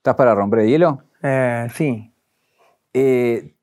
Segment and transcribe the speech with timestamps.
[0.00, 1.02] ¿Estás para romper el hielo?
[1.22, 2.10] Eh, sí.
[2.94, 3.54] Eh,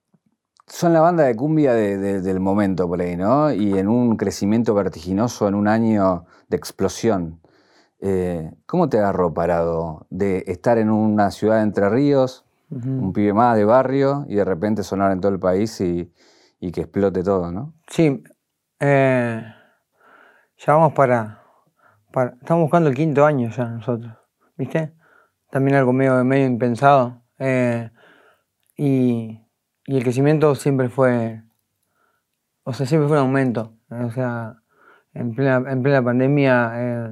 [0.67, 3.51] son la banda de cumbia del momento por ahí, ¿no?
[3.51, 7.41] Y en un crecimiento vertiginoso, en un año de explosión.
[8.01, 13.33] Eh, ¿Cómo te agarró parado de estar en una ciudad de Entre Ríos, un pibe
[13.33, 16.13] más de barrio, y de repente sonar en todo el país y,
[16.59, 17.73] que explote todo, ¿no?
[17.87, 18.23] Sí.
[18.79, 19.55] ya
[20.67, 21.41] vamos para,
[22.13, 24.13] para, Estamos buscando el quinto año ya nosotros,
[24.55, 24.96] ¿viste?
[25.49, 27.21] También algo medio, medio impensado.
[27.39, 27.89] Eh,
[28.75, 29.39] y,
[29.85, 31.43] el crecimiento siempre fue,
[32.63, 33.77] o sea, siempre fue un aumento.
[33.89, 34.57] O sea,
[35.13, 37.11] en plena, en plena pandemia eh,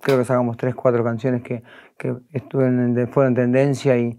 [0.00, 1.62] creo que sacamos tres, cuatro canciones que,
[1.96, 4.18] que estuvieron, fueron tendencia y,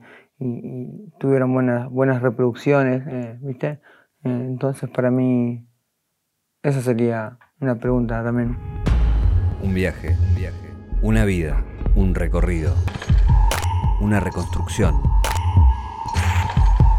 [1.20, 3.80] tuvieron buenas, buenas reproducciones, eh, ¿viste?
[4.23, 5.66] entonces para mí
[6.64, 8.58] esa sería una pregunta también.
[9.62, 11.64] Un viaje, un viaje, una vida,
[11.95, 12.73] un recorrido,
[14.02, 15.02] una reconstrucción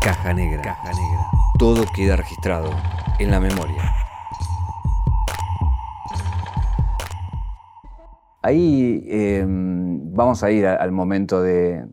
[0.04, 0.60] Caja negra.
[0.60, 1.30] Caja negra.
[1.58, 2.70] Todo queda registrado
[3.18, 3.90] en la memoria.
[8.42, 11.86] Ahí em, vamos a ir al momento de,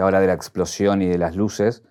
[0.00, 1.82] ahora de la explosión y de las luces,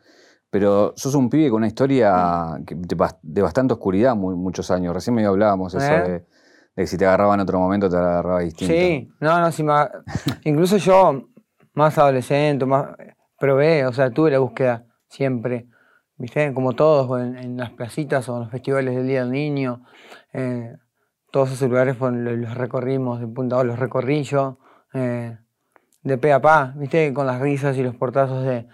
[0.49, 4.93] pero sos un pibe con una historia de, bastante oscuridad muchos años.
[4.93, 6.09] Recién me hablábamos eso ¿Eh?
[6.09, 6.25] de,
[6.73, 8.73] que si te agarraba en otro momento te agarraba distinto.
[8.73, 9.65] Sí, no, no, si
[10.45, 11.28] incluso yo,
[11.79, 12.89] más adolescente, más
[13.39, 15.67] probé, o sea, tuve la búsqueda siempre,
[16.17, 16.53] ¿viste?
[16.53, 19.81] Como todos, en, las placitas o en los festivales del Día del Niño,
[20.33, 20.75] eh,
[21.31, 24.59] todos esos lugares los, recorrimos de punta a los recorrí yo,
[24.93, 25.37] eh,
[26.03, 27.13] de pe a pa, ¿viste?
[27.13, 28.67] Con las risas y los portazos de,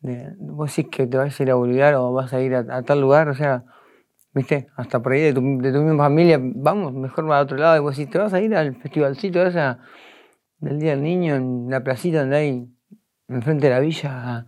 [0.00, 2.82] de vos decís que te vas a ir a olvidar o vas a ir a,
[2.82, 3.64] tal lugar, o sea,
[4.34, 4.68] ¿viste?
[4.76, 7.96] Hasta por ahí de tu, misma familia, vamos, mejor va a otro lado, y vos
[7.96, 9.60] decís, te vas a ir al festivalcito ese
[10.60, 12.68] del Día del Niño en la placita donde hay
[13.28, 14.46] enfrente de la villa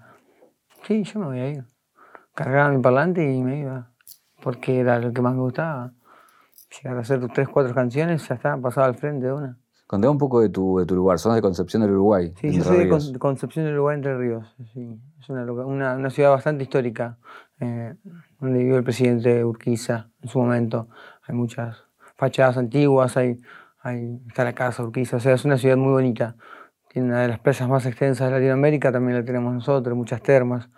[0.87, 1.65] Sí, yo me voy a ir.
[2.35, 3.91] Cargaba mi parlante y me iba.
[4.43, 5.93] Porque era lo que más me gustaba.
[6.71, 9.59] Llegar a hacer tres, cuatro canciones, ya está, pasaba al frente de una.
[9.87, 12.33] Contame un poco de tu, de tu lugar, sos de Concepción del Uruguay.
[12.41, 14.55] Sí, yo soy de Concepción del Uruguay, Entre Ríos.
[14.73, 14.99] Sí.
[15.21, 15.45] Es una,
[15.97, 17.19] una, ciudad bastante histórica,
[17.61, 17.95] eh,
[18.41, 20.89] donde vivió el presidente Urquiza en su momento.
[21.25, 21.85] Hay muchas
[22.17, 23.39] fachadas antiguas, hay,
[23.83, 26.37] hay, está la casa Urquiza, o sea, es una ciudad muy bonita.
[26.89, 30.69] Tiene una de las playas más extensas de Latinoamérica, también la tenemos nosotros, muchas termas,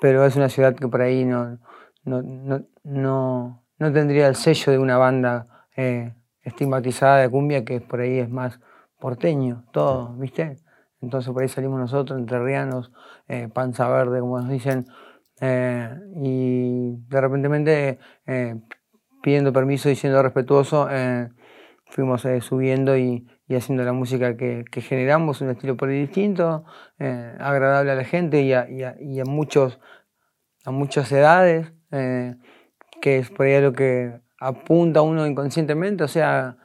[0.00, 1.58] pero es una ciudad que por ahí no,
[2.04, 5.46] no, tendría el sello de una banda
[5.76, 8.58] eh, estigmatizada de cumbia que por ahí es más
[8.98, 10.56] porteño, todo, ¿viste?
[11.00, 12.90] Entonces por ahí salimos nosotros, entrerrianos,
[13.28, 14.86] eh, panza verde, como nos dicen,
[15.40, 17.98] eh, y de repente
[19.22, 20.88] pidiendo permiso y siendo respetuoso,
[21.94, 26.64] fuimos subiendo y, y haciendo la música que, generamos, un estilo por ahí distinto,
[26.98, 29.78] eh, agradable a la gente y a, y a, muchos,
[30.64, 32.34] a muchas edades, eh,
[33.00, 36.56] que es por ahí lo que apunta uno inconscientemente, o sea,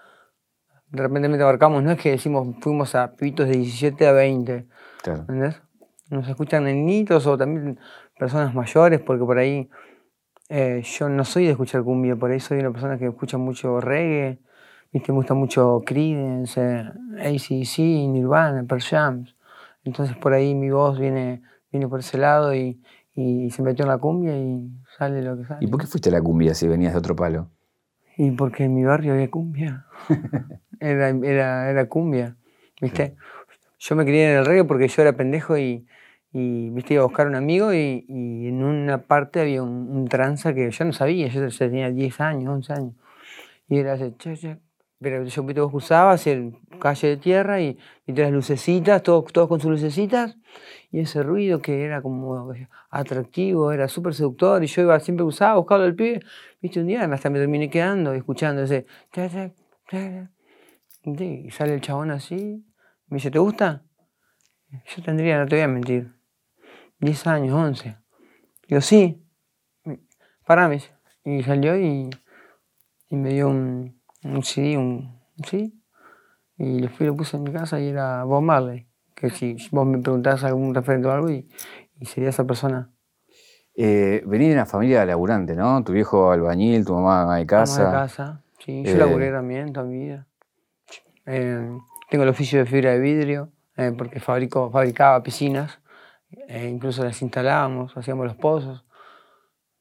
[0.88, 4.68] de repente abarcamos, no es que decimos fuimos a pibitos de 17 a 20,
[5.06, 5.62] ¿entendés?
[6.10, 7.80] Nos escuchan niñitos o también
[8.18, 9.70] personas mayores, porque por ahí
[10.50, 13.80] eh, yo no soy de escuchar cumbia, por ahí soy una persona que escucha mucho
[13.80, 14.40] reggae,
[14.92, 17.78] Viste, me gusta mucho Creedence, ACC,
[18.08, 19.26] Nirvana, Pearl Jam.
[19.84, 22.82] Entonces por ahí mi voz viene, viene por ese lado y,
[23.16, 25.66] se metió en la cumbia y sale lo que sale.
[25.66, 27.50] ¿Y por qué fuiste a la cumbia si venías de otro palo?
[28.16, 29.86] Y porque en mi barrio había cumbia.
[30.80, 32.38] era, era, era cumbia,
[32.82, 33.16] ¿viste?
[33.78, 35.86] Yo me crié en el reggae porque yo era pendejo y,
[36.32, 36.94] y ¿viste?
[36.94, 40.94] iba a buscar un amigo y, en una parte había un, tranza que yo no
[40.94, 42.94] sabía, yo tenía 10 años, 11 años.
[43.68, 44.58] Y era ese, che, che,
[45.02, 49.60] pero yo vos usabas el calle de tierra y, y las lucecitas, todos, todos con
[49.60, 50.38] sus lucecitas,
[50.92, 52.54] y ese ruido que era como
[52.90, 56.22] atractivo, era súper seductor, y yo iba, siempre usaba, buscaba al pibe,
[56.62, 58.86] viste, un día hasta me terminé quedando escuchando ese,
[61.04, 62.66] y sale el chabón así,
[63.08, 63.84] me dice, ¿te gusta?
[64.96, 66.14] Yo tendría, no te voy a mentir,
[67.00, 67.98] 10 años, 11.
[68.68, 69.26] Digo, sí,
[70.46, 70.82] parame.
[71.24, 72.10] Y salió y
[73.10, 75.82] me dio un, un CD, un, sí,
[76.58, 79.86] y le fui lo puse en mi casa y era Bob Marley, que si vos
[79.88, 81.48] me preguntás algún referente o algo y,
[82.02, 82.92] sería esa persona.
[83.76, 85.84] Eh, venís de una familia laburante, ¿no?
[85.84, 87.84] Tu viejo albañil, tu mamá de casa.
[87.84, 88.84] Mamá de casa, sí.
[88.84, 90.28] Yo laburé eh, también toda mi vida.
[91.26, 91.70] Eh,
[92.10, 95.80] tengo el oficio de fibra de vidrio, eh, porque fabrico, fabricaba piscinas,
[96.50, 98.84] incluso las instalábamos, hacíamos los pozos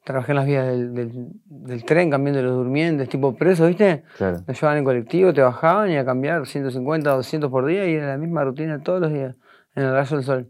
[0.08, 4.02] trabajé en las vías del, tren cambiando los durmientes, tipo preso, ¿viste?
[4.16, 4.38] Claro.
[4.46, 8.08] Nos llevaban en colectivo, te bajaban y a cambiar 150, 200 por día y era
[8.08, 9.36] la misma rutina todos los días,
[9.74, 10.48] en el rayo del sol.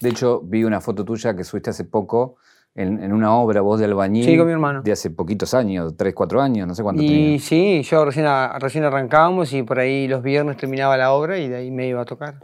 [0.00, 2.36] De hecho, vi una foto tuya que subiste hace poco
[2.74, 4.24] en, en una obra, voz de albañil.
[4.24, 4.82] Sí, con mi hermano.
[4.82, 8.58] De hace poquitos años, tres, cuatro años, no sé cuánto Y sí, yo recién, a-
[8.58, 12.02] recién arrancábamos y por ahí los viernes terminaba la obra y de ahí me iba
[12.02, 12.34] a tocar.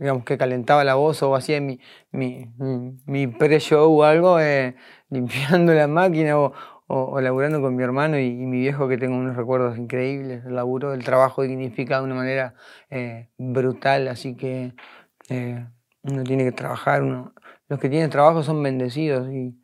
[0.00, 1.78] Digamos que calentaba la voz o hacía mi,
[2.10, 2.50] mi,
[3.04, 4.74] mi, pre-show o algo, eh,
[5.10, 6.54] limpiando la máquina o,
[6.86, 10.42] o, o laburando con mi hermano y, y mi viejo que tengo unos recuerdos increíbles
[10.42, 10.94] del laburo.
[10.94, 12.54] El trabajo dignifica de una manera
[12.88, 14.72] eh, brutal, así que
[15.28, 15.66] eh,
[16.02, 17.02] uno tiene que trabajar.
[17.02, 17.34] Uno,
[17.68, 19.54] los que tienen trabajo son bendecidos y,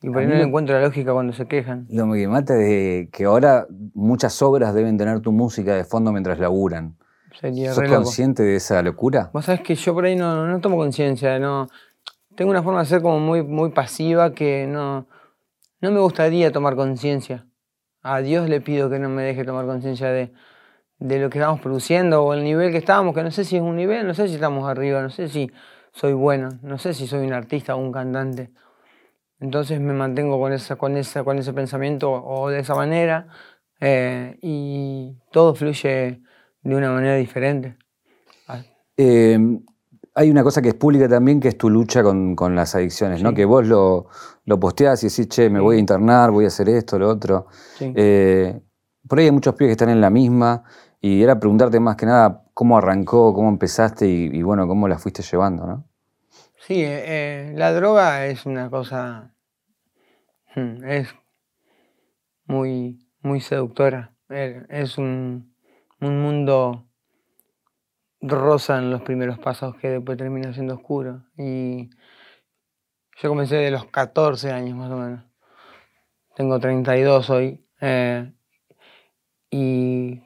[0.00, 1.86] y por ahí no le encuentro la lógica cuando se quejan.
[1.90, 6.38] Lo que mata es que ahora muchas obras deben tener tu música de fondo mientras
[6.38, 6.96] laburan.
[7.40, 8.02] Sería ¿Sos re loco.
[8.02, 9.30] consciente de esa locura?
[9.32, 11.68] Vos sabés que yo por ahí no, no tomo conciencia, no.
[12.34, 15.06] Tengo una forma de ser como muy, muy pasiva que no,
[15.80, 17.46] no me gustaría tomar conciencia.
[18.02, 20.32] A Dios le pido que no me deje tomar conciencia de,
[20.98, 23.62] de lo que estamos produciendo o el nivel que estamos, que no sé si es
[23.62, 25.50] un nivel, no sé si estamos arriba, no sé si
[25.92, 28.50] soy bueno, no sé si soy un artista o un cantante.
[29.40, 33.26] Entonces me mantengo con, esa, con, esa, con ese pensamiento o de esa manera
[33.80, 36.22] eh, y todo fluye
[36.62, 37.76] de una manera diferente.
[38.48, 38.62] Ah,
[38.96, 39.38] Eh,
[40.14, 43.22] hay una cosa que es pública también, que es tu lucha con, con las adicciones,
[43.22, 43.32] ¿no?
[43.32, 44.08] Que vos lo,
[44.44, 47.46] lo posteás y decís, che, me voy a internar, voy a hacer esto, lo otro.
[47.78, 47.92] sí.
[47.96, 48.60] Eh,
[49.08, 50.62] por ahí hay muchos pibes que están en la misma
[51.00, 54.98] y era preguntarte más que nada cómo arrancó, cómo empezaste y, y bueno, cómo la
[54.98, 55.88] fuiste llevando, ¿no?
[56.66, 59.34] Sí, eh, la droga es una cosa,
[60.54, 61.08] hmm, es
[62.44, 64.14] muy, muy seductora.
[64.28, 65.51] Es un,
[66.02, 66.86] un mundo
[68.20, 71.22] rosa en los primeros pasos que después termina siendo oscuro.
[71.38, 71.90] Y
[73.20, 75.24] yo comencé de los 14 años más o menos.
[76.34, 77.64] Tengo 32 hoy.
[77.80, 78.32] eh,
[79.50, 80.22] y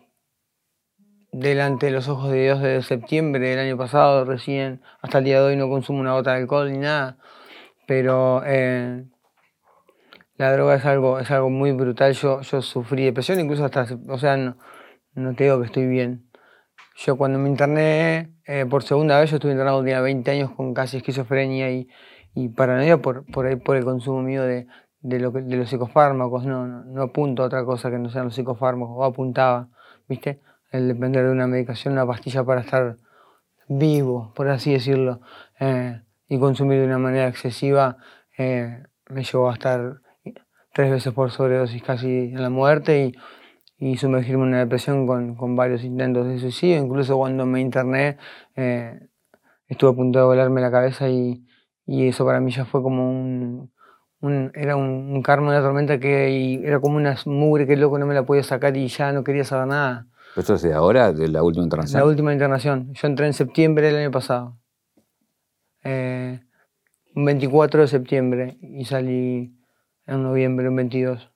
[1.33, 5.41] delante de los ojos de Dios desde septiembre del año pasado, recién, hasta el día
[5.41, 7.19] de hoy no consumo una gota de alcohol ni nada,
[7.87, 9.05] pero eh,
[10.37, 12.13] la droga es algo, es algo muy brutal.
[12.13, 14.57] Yo, yo sufrí depresión, incluso hasta, o sea, no,
[15.17, 16.29] no te digo que estoy bien.
[16.97, 20.73] Yo cuando me interné eh, por segunda vez, yo estuve internado, tenía 20 años con
[20.73, 21.89] casi esquizofrenia y,
[22.35, 24.67] y paranoia por, por, por el consumo mío de,
[25.01, 26.47] de, lo de los psicofármacos.
[26.47, 29.69] No, no, no apunto a otra cosa que no sean los psicofármacos, o apuntaba,
[30.09, 30.41] ¿viste?
[30.71, 32.97] El depender de una medicación, una pastilla para estar
[33.69, 35.21] vivo, por así decirlo,
[35.61, 37.97] eh, y consumir de una manera excesiva,
[38.39, 40.01] eh, me llevó a estar
[40.73, 43.15] tres veces por sobredosis casi en la muerte y,
[43.79, 46.79] y sumergirme en una depresión con, con varios intentos de suicidio.
[46.79, 48.17] Incluso cuando me interné,
[48.55, 48.99] eh,
[49.69, 51.45] estuve a punto de volarme la cabeza y,
[51.87, 53.71] y eso para mí ya fue como un,
[54.21, 57.99] un- era un, un karma, una tormenta que y era como una mugre que loco
[57.99, 60.07] no me la podía sacar y ya no quería saber nada.
[60.37, 62.01] Esto es de ahora, de la última internación.
[62.01, 62.93] La última internación.
[62.93, 64.59] Yo entré en septiembre del año pasado.
[65.85, 66.41] Eh,
[67.15, 69.57] un 24 de septiembre y salí
[70.07, 71.31] en noviembre, un 22.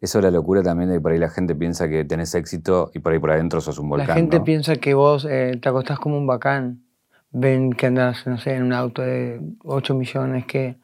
[0.00, 2.90] Eso es la locura también de que por ahí la gente piensa que tenés éxito
[2.94, 4.08] y por ahí por adentro sos un volcán.
[4.08, 4.44] La gente ¿no?
[4.44, 6.84] piensa que vos eh, te acostás como un bacán.
[7.32, 10.76] Ven que andas, no sé, en un auto de 8 millones que...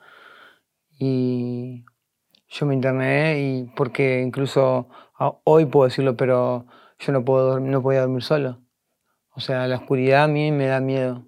[0.99, 1.85] Y
[2.49, 4.89] yo me interné y porque incluso
[5.45, 6.67] hoy puedo decirlo, pero
[6.99, 8.61] yo no, puedo, dorm- no podía dormir solo.
[9.35, 11.27] O sea, la oscuridad a mí me da miedo.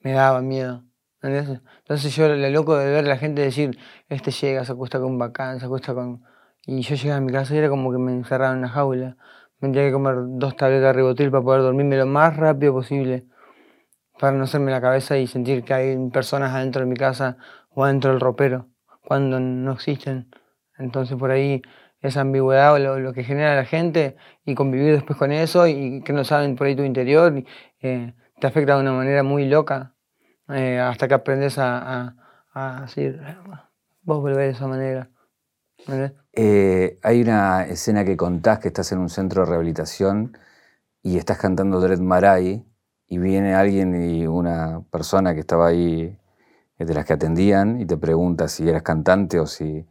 [0.00, 0.84] Me daba miedo.
[1.22, 1.60] ¿entendés?
[1.78, 5.12] Entonces yo lo loco de ver a la gente decir, este llega, se acuesta con
[5.12, 6.22] un bacán, se acuesta con...
[6.70, 9.16] Y yo llegaba a mi casa y era como que me encerraba en una jaula.
[9.58, 13.24] Me tenía que comer dos tabletas de ribotril para poder dormirme lo más rápido posible.
[14.20, 17.38] Para no hacerme la cabeza y sentir que hay personas adentro de mi casa
[17.70, 18.68] o adentro del ropero,
[19.02, 20.28] cuando no existen.
[20.76, 21.62] Entonces por ahí
[22.02, 26.02] esa ambigüedad o lo, lo que genera la gente y convivir después con eso y
[26.02, 27.32] que no saben por ahí tu interior,
[27.80, 29.94] eh, te afecta de una manera muy loca
[30.50, 32.12] eh, hasta que aprendes a,
[32.52, 33.22] a, a decir,
[34.02, 35.08] vos volvés de esa manera.
[36.40, 40.38] Eh, hay una escena que contás que estás en un centro de rehabilitación
[41.02, 42.64] y estás cantando Dread Marai
[43.08, 46.16] y viene alguien y una persona que estaba ahí
[46.78, 49.84] eh, de las que atendían y te pregunta si eras cantante o si...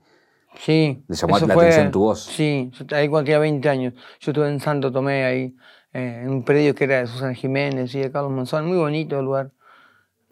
[0.56, 1.04] Sí.
[1.10, 2.24] Le llamó la fue- atención tu voz.
[2.24, 3.94] Sí, ahí cuando tenía 20 años.
[4.22, 5.56] Yo estuve en Santo Tomé, ahí,
[5.92, 8.66] eh, en un predio que era de Susana Jiménez y de Carlos Monzón.
[8.68, 9.51] Muy bonito el lugar.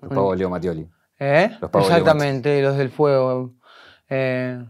[0.02, 0.88] Los pagos Leo Matioli.
[1.20, 1.52] ¿Eh?
[1.60, 3.54] Los Pavos Exactamente, los del fuego.
[4.10, 4.64] Eh,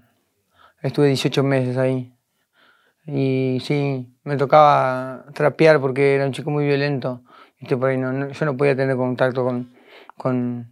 [0.87, 2.13] estuve 18 meses ahí.
[3.05, 7.23] Y sí, me tocaba trapear porque era un chico muy violento.
[7.59, 7.77] ¿viste?
[7.77, 9.73] Por ahí no, no- yo no podía tener contacto con,
[10.17, 10.71] con,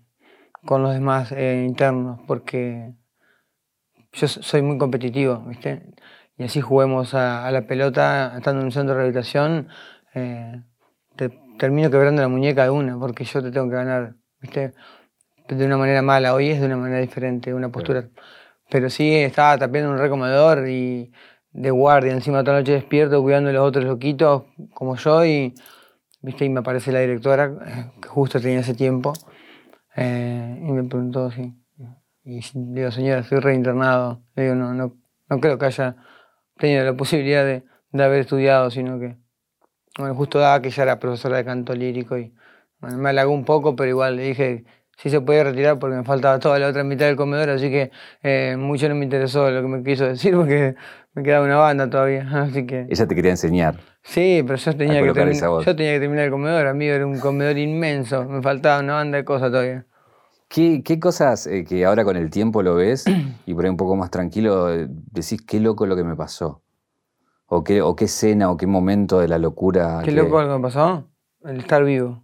[0.65, 2.93] con los demás eh, internos porque
[4.13, 5.83] yo so- soy muy competitivo, ¿viste?
[6.37, 9.67] Y así juguemos a, a la pelota, estando en un centro de rehabilitación,
[10.13, 10.61] eh,
[11.15, 14.73] te termino quebrando la muñeca de una porque yo te tengo que ganar, ¿viste?
[15.47, 18.09] de una manera mala, hoy es de una manera diferente, una postura.
[18.73, 21.11] Pero sí, estaba tapiando un recomedor y
[21.51, 25.53] de guardia, encima toda la noche despierto cuidando a los otros loquitos como yo y,
[26.23, 26.45] ¿viste?
[26.45, 29.13] y me aparece la directora, eh, que justo tenía ese tiempo,
[29.95, 31.53] eh, y me preguntó si...
[32.23, 34.23] Y digo, señora, estoy reinternado.
[34.35, 34.97] Le digo, no, no,
[35.29, 35.95] no creo que haya
[36.57, 39.17] tenido la posibilidad de, de haber estudiado, sino que,
[39.99, 42.33] bueno, justo daba que ella era profesora de canto lírico y
[42.79, 44.65] bueno, me halagó un poco, pero igual le dije
[44.97, 47.91] si se podía retirar porque me faltaba toda la otra mitad del comedor, así que
[48.21, 50.75] eh, mucho no me interesó lo que me quiso decir porque
[51.13, 52.87] me quedaba una banda todavía, así que...
[52.89, 53.79] Ella te quería enseñar.
[54.03, 55.65] Sí, pero yo tenía, que terminar, esa voz.
[55.65, 59.17] yo tenía que terminar el comedor, amigo, era un comedor inmenso, me faltaba una banda
[59.17, 59.85] de cosas todavía.
[60.49, 63.77] ¿Qué, qué cosas eh, que ahora con el tiempo lo ves y por ahí un
[63.77, 66.61] poco más tranquilo decís qué loco lo que me pasó?
[67.47, 70.01] ¿O qué, o qué escena o qué momento de la locura?
[70.03, 71.09] Qué que- loco lo que me pasó,
[71.45, 72.23] el estar vivo,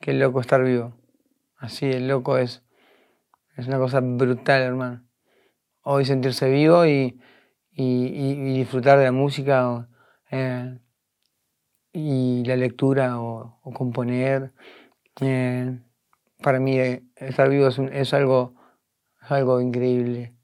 [0.00, 0.92] qué loco estar vivo.
[1.64, 2.62] Así, el loco es,
[3.56, 5.02] es una cosa brutal, hermano.
[5.82, 7.18] Hoy sentirse vivo y,
[7.72, 9.86] y- disfrutar de la música o,
[10.30, 10.78] eh,
[11.94, 14.52] y la lectura o, o componer.
[15.22, 15.80] eh,
[16.42, 18.54] para mí eh, estar vivo es, un- es algo,
[19.22, 20.34] es algo increíble.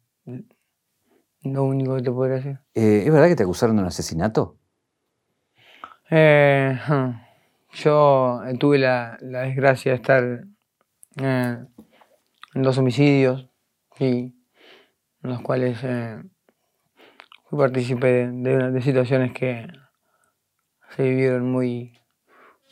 [1.42, 2.60] Lo único que te podría decir.
[2.72, 4.56] ¿Es verdad que te acusaron de un asesinato?
[7.74, 10.44] Yo tuve la, la desgracia de estar
[11.16, 11.58] eh,
[12.54, 13.48] en dos homicidios
[13.98, 14.34] y
[15.22, 16.22] en los cuales eh,
[17.48, 19.66] fui partícipe de, de de situaciones que
[20.96, 21.98] se vivieron muy,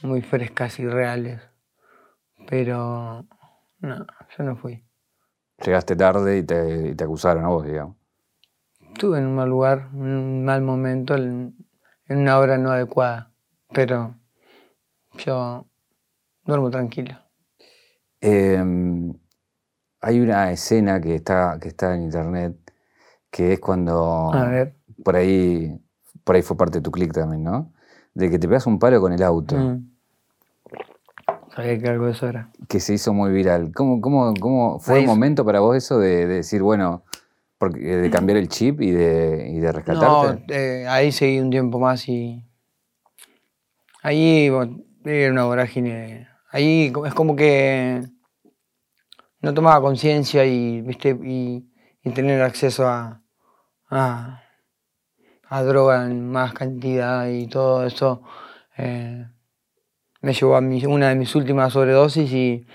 [0.03, 1.41] muy frescas y reales.
[2.49, 3.27] Pero
[3.81, 4.85] no, yo no fui.
[5.65, 7.97] Llegaste tarde y te, y te acusaron a vos, digamos.
[8.81, 11.57] Estuve en un mal lugar, en un mal momento, en,
[12.07, 13.33] en una hora no adecuada.
[13.73, 14.15] Pero
[15.19, 15.67] yo
[16.45, 17.28] duermo tranquilo.
[18.21, 18.63] Eh,
[20.01, 22.57] hay una escena que está, que está en internet
[23.31, 24.75] que es cuando A ver.
[25.05, 25.79] por ahí
[26.25, 27.73] por ahí fue parte de tu clic también, ¿no?
[28.15, 29.89] De que te pegas un palo con el auto, Mm.
[31.55, 32.51] Sabía que algo de eso era.
[32.69, 33.73] que se hizo muy viral.
[33.75, 37.03] ¿Cómo, cómo, cómo fue el momento para vos eso de, de decir, bueno,
[37.59, 40.45] porque, de cambiar el chip y de, y de rescatarte?
[40.47, 42.45] No, eh, ahí seguí un tiempo más y.
[44.03, 46.29] Ahí bueno, era una vorágine.
[46.51, 48.03] Ahí es como que
[49.41, 51.11] no tomaba conciencia y, ¿viste?
[51.23, 51.65] Y,
[52.15, 53.23] tener acceso a,
[53.91, 54.43] a,
[55.63, 58.23] droga en más cantidad y todo eso
[58.79, 59.27] eh,
[60.23, 62.67] me llevó a mi- una de mis últimas sobredosis y,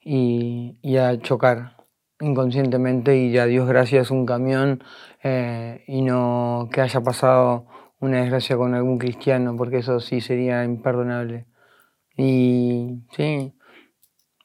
[0.00, 1.76] y, y a chocar
[2.20, 4.82] inconscientemente y a Dios gracias un camión
[5.22, 7.66] eh, y no que haya pasado
[8.00, 11.47] una desgracia con algún cristiano, porque eso sí sería imperdonable.
[12.18, 13.54] Y sí,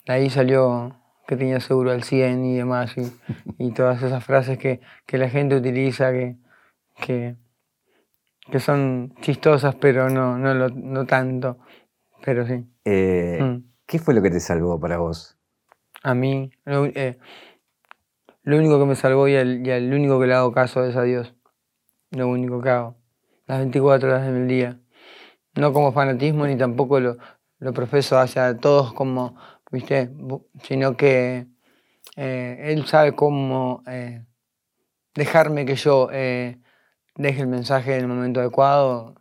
[0.05, 0.95] de ahí salió
[1.27, 3.11] que tenía seguro al 100 y demás, y,
[3.57, 6.37] y todas esas frases que, que la gente utiliza que,
[7.05, 7.35] que,
[8.51, 11.57] que son chistosas, pero no, no, lo- no tanto.
[12.23, 12.63] Pero sí.
[12.85, 13.63] Eh, Mm.
[13.85, 15.37] ¿Qué fue lo que te salvó para vos?
[16.03, 17.17] A mí, lo, eh,
[18.43, 20.95] lo único que me salvó y al, y al único que le hago caso es
[20.95, 21.33] a Dios.
[22.11, 22.95] Lo único que hago.
[23.47, 24.79] Las 24 horas del día.
[25.55, 27.17] No como fanatismo ni tampoco lo,
[27.63, 29.35] lo profeso hacia todos como,
[29.71, 30.11] ¿viste?
[30.63, 31.47] Sino que
[32.17, 34.25] eh, Él sabe cómo eh,
[35.15, 36.59] dejarme que yo eh,
[37.15, 39.15] deje el mensaje en el momento adecuado,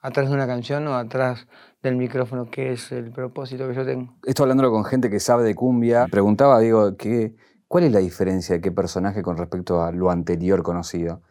[0.00, 1.48] atrás de una canción o atrás
[1.82, 4.14] del micrófono, que es el propósito que yo tengo.
[4.24, 7.36] Esto hablándolo con gente que sabe de cumbia, preguntaba, digo, ¿qué,
[7.68, 11.22] ¿cuál es la diferencia de qué personaje con respecto a lo anterior conocido?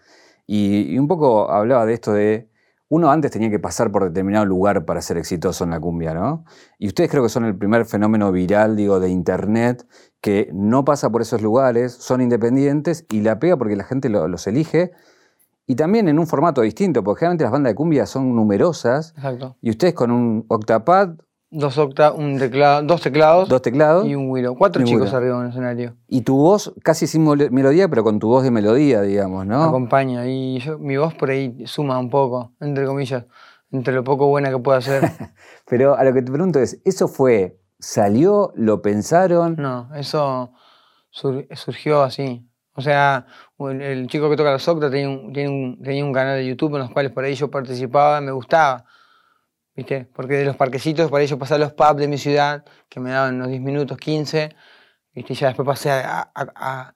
[0.48, 2.50] Y un poco hablaba de esto de,
[2.90, 6.46] uno antes tenía que pasar por determinado lugar para ser exitoso en la cumbia, ¿no?
[6.80, 9.86] Y ustedes creo que son el primer fenómeno viral, digo, de internet,
[10.22, 14.28] que no pasa por esos lugares, son independientes y la pega porque la gente lo-
[14.28, 14.92] los elige.
[15.66, 19.58] Y también en un formato distinto, porque generalmente las bandas de cumbia son numerosas Exacto.
[19.62, 21.16] y ustedes con un octapad,
[21.50, 24.58] Dos octa, un teclado, dos teclados dos teclados, y un Willow.
[24.58, 25.96] Cuatro chicos arriba en el escenario.
[26.08, 29.64] Y tu voz casi sin melodía, pero con tu voz de melodía, digamos, ¿no?
[29.64, 30.28] Acompaña.
[30.28, 33.24] Y yo, mi voz por ahí suma un poco, entre comillas,
[33.72, 35.02] entre lo poco buena que puedo hacer.
[35.70, 39.56] Pero a lo que te pregunto es, ¿eso fue, salió, lo pensaron?
[39.58, 40.52] No, eso
[41.12, 42.46] sur- surgió así.
[42.74, 43.26] O sea,
[43.60, 46.46] el, el chico que toca la octa tenía un, tiene un- tenía un canal de
[46.46, 48.84] YouTube en los cuales por ahí yo participaba, me gustaba.
[49.78, 50.06] ¿Viste?
[50.14, 53.12] Porque de los parquecitos, ahí yo pasé a los pubs de mi ciudad, que me
[53.12, 54.56] daban unos 10 minutos, 15.
[55.14, 55.34] ¿Viste?
[55.34, 56.96] Y ya después pasé a, a- a-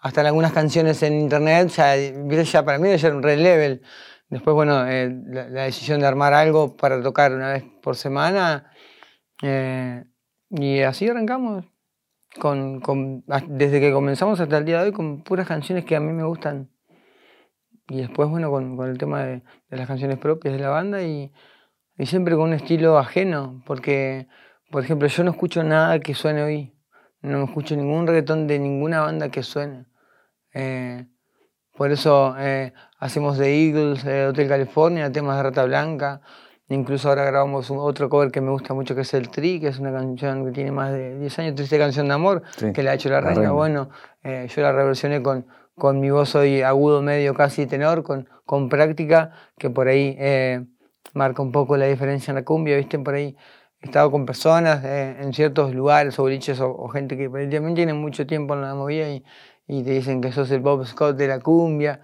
[0.00, 3.82] hasta algunas canciones en internet, ya, ya para mí era un red level.
[4.28, 8.70] Después, bueno, eh, la, la decisión de armar algo para tocar una vez por semana.
[9.42, 10.04] eh,
[10.50, 11.66] y así arrancamos.
[12.40, 16.00] con, con- desde que comenzamos hasta el día de hoy con puras canciones que a
[16.00, 16.70] mí me gustan.
[17.88, 21.02] Y después, bueno, con, con el tema de, de las canciones propias de la banda
[21.02, 21.32] y,
[21.98, 24.26] y siempre con un estilo ajeno, porque,
[24.70, 26.74] por ejemplo, yo no escucho nada que suene hoy.
[27.20, 29.86] No escucho ningún reggaetón de ninguna banda que suene.
[30.54, 31.06] Eh,
[31.76, 36.20] por eso eh, hacemos The Eagles, eh, Hotel California, temas de Rata Blanca.
[36.68, 39.68] Incluso ahora grabamos un- otro cover que me gusta mucho, que es El Tri, que
[39.68, 42.82] es una canción que tiene más de 10 años, triste canción de amor, Sí, que
[42.82, 43.40] la ha hecho la, La reina.
[43.40, 43.52] Reina.
[43.52, 43.88] Bueno,
[44.22, 48.68] eh, yo la reversioné con, con mi voz hoy agudo, medio, casi tenor, con, con
[48.68, 50.14] práctica, que por ahí
[51.14, 52.98] marca un poco la diferencia en la cumbia, ¿viste?
[52.98, 53.36] Por ahí
[53.80, 57.92] he estado con personas eh, en ciertos lugares o boliches o, gente que también tiene
[57.94, 59.24] mucho tiempo en la movida y,
[59.68, 62.00] y te dicen que sos el Bob Scott de la cumbia.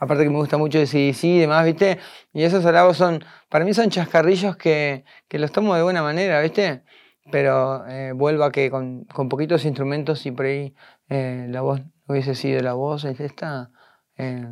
[0.00, 1.98] Aparte que me gusta mucho de CDC y demás, ¿viste?
[2.32, 6.40] Y esos halagos son, para mí son chascarrillos que, que los tomo de buena manera,
[6.40, 6.82] ¿viste?
[7.30, 10.74] Pero eh, vuelvo a que con, con poquitos instrumentos y por ahí
[11.08, 13.70] eh, la voz hubiese sido la voz, es esta,
[14.16, 14.44] eh,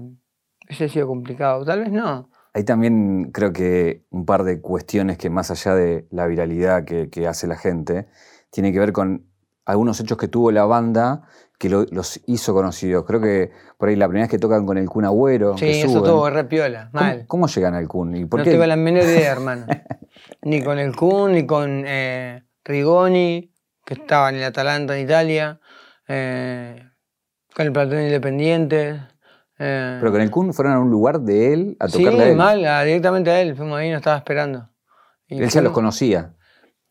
[0.66, 1.64] hubiese sido complicado.
[1.64, 2.30] Tal vez no.
[2.54, 7.11] Hay también, creo que, un par de cuestiones que más allá de la viralidad que,
[7.11, 8.06] que hace la gente,
[8.50, 9.26] tiene que ver con
[9.66, 11.23] algunos hechos que tuvo la banda
[11.58, 13.04] que lo- los hizo conocidos.
[13.06, 15.80] Creo que por ahí la primera vez que tocan con el Kun Agüero, Sí, que
[15.80, 16.04] eso suben.
[16.04, 17.25] todo re piola, ¿Cómo, mal.
[17.26, 18.14] cómo llegan al Kun?
[18.16, 18.52] ¿Y por no qué?
[18.52, 19.66] tengo la menor idea, hermano.
[20.42, 23.52] ni con el Kun, ni con eh, Rigoni,
[23.84, 25.61] que estaba en el Atalanta en Italia,
[26.06, 26.88] eh,
[27.54, 29.00] con el Platón Independiente.
[29.58, 32.28] Eh, Pero con el Kun fueron a un lugar de él a sí, tocarle a
[32.30, 32.37] él.
[32.37, 33.56] mal, a- directamente a él.
[33.56, 34.68] Fuimos ahí, nos estaba esperando.
[35.28, 36.34] Y Él ya los conocía.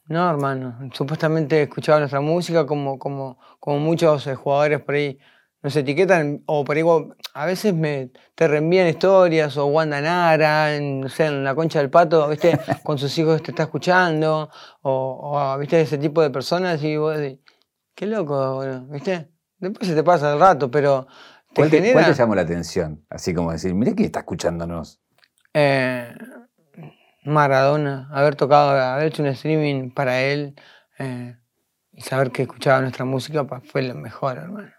[0.08, 0.78] No, hermano.
[0.94, 5.18] Supuestamente escuchaba nuestra música como, como, como muchos eh, jugadores por ahí
[5.62, 10.76] nos etiquetan o por ahí igual- a veces me te reenvían historias o Wanda Nara,
[10.76, 12.60] en, no sé, en la concha del pato, ¿viste?
[12.84, 14.50] Con sus hijos te está escuchando
[14.82, 14.92] o,
[15.54, 15.80] o, ¿viste?
[15.80, 17.40] Ese tipo de personas y vos decís,
[17.96, 19.30] qué loco, boludo", ¿viste?
[19.58, 21.08] Después se te pasa el rato, pero
[21.56, 21.94] ¿Cuál te, genera...
[21.94, 23.06] cuál te llamó la atención?
[23.10, 25.02] Así como decir, mirá que está escuchándonos.
[25.54, 26.14] Eh,
[27.26, 30.56] Maradona, haber tocado, haber hecho un streaming para él
[31.00, 31.38] eh,
[31.92, 34.72] y saber que escuchaba nuestra música fue lo mejor, hermano.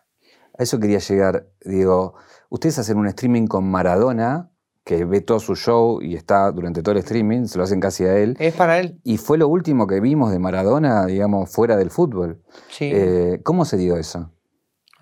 [0.58, 1.46] A eso quería llegar.
[1.64, 2.14] Digo,
[2.48, 4.50] ustedes hacen un streaming con Maradona,
[4.84, 8.04] que ve todo su show y está durante todo el streaming, se lo hacen casi
[8.04, 8.36] a él.
[8.38, 12.42] Es para él, Y fue lo último que vimos de Maradona, digamos, fuera del fútbol.
[12.68, 12.90] sí.
[12.92, 14.30] Eh, ¿Cómo se dio eso?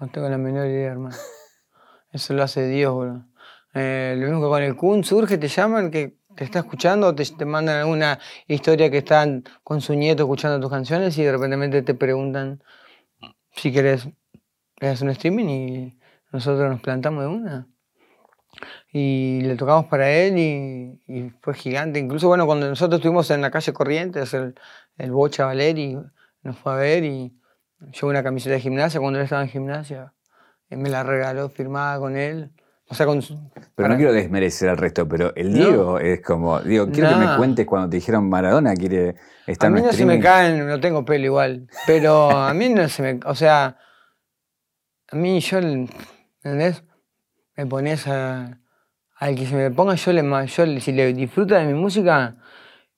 [0.00, 1.16] No tengo la menor idea, hermano.
[2.12, 3.24] Eso lo hace Dios, bro.
[3.74, 7.24] Eh, lo mismo que con el Kun surge, te llaman, que te está escuchando, te,
[7.24, 11.82] te mandan alguna historia que están con su nieto escuchando tus canciones y de repente
[11.82, 12.62] te preguntan
[13.54, 14.08] si querés
[14.80, 15.98] hacer un streaming y
[16.32, 17.68] nosotros nos plantamos de una.
[18.92, 21.98] Y le tocamos para él y, y fue gigante.
[21.98, 24.54] Incluso, bueno, cuando nosotros estuvimos en la calle Corrientes, el,
[24.98, 25.96] el Bocha Valeri
[26.42, 27.34] nos fue a ver y
[27.92, 30.12] llevó una camiseta de gimnasia cuando él estaba en gimnasia.
[30.76, 32.50] Me la regaló firmada con él.
[32.88, 35.56] O sea, con su- Pero para- no quiero desmerecer al resto, pero el No.
[35.58, 39.14] Diego es como, digo, quiero que me cuentes cuando te dijeron Maradona quiere
[39.46, 41.68] estar A mí en no se me caen, no tengo pelo igual.
[41.86, 43.20] Pero a mí no se me.
[43.24, 43.78] O sea,
[45.10, 45.58] a mí yo.
[45.58, 46.84] ¿Entendés?
[47.56, 48.58] Me pones a.
[49.16, 50.46] Al que se me ponga, yo le.
[50.46, 52.36] Yo, le- si le disfruta de mi música,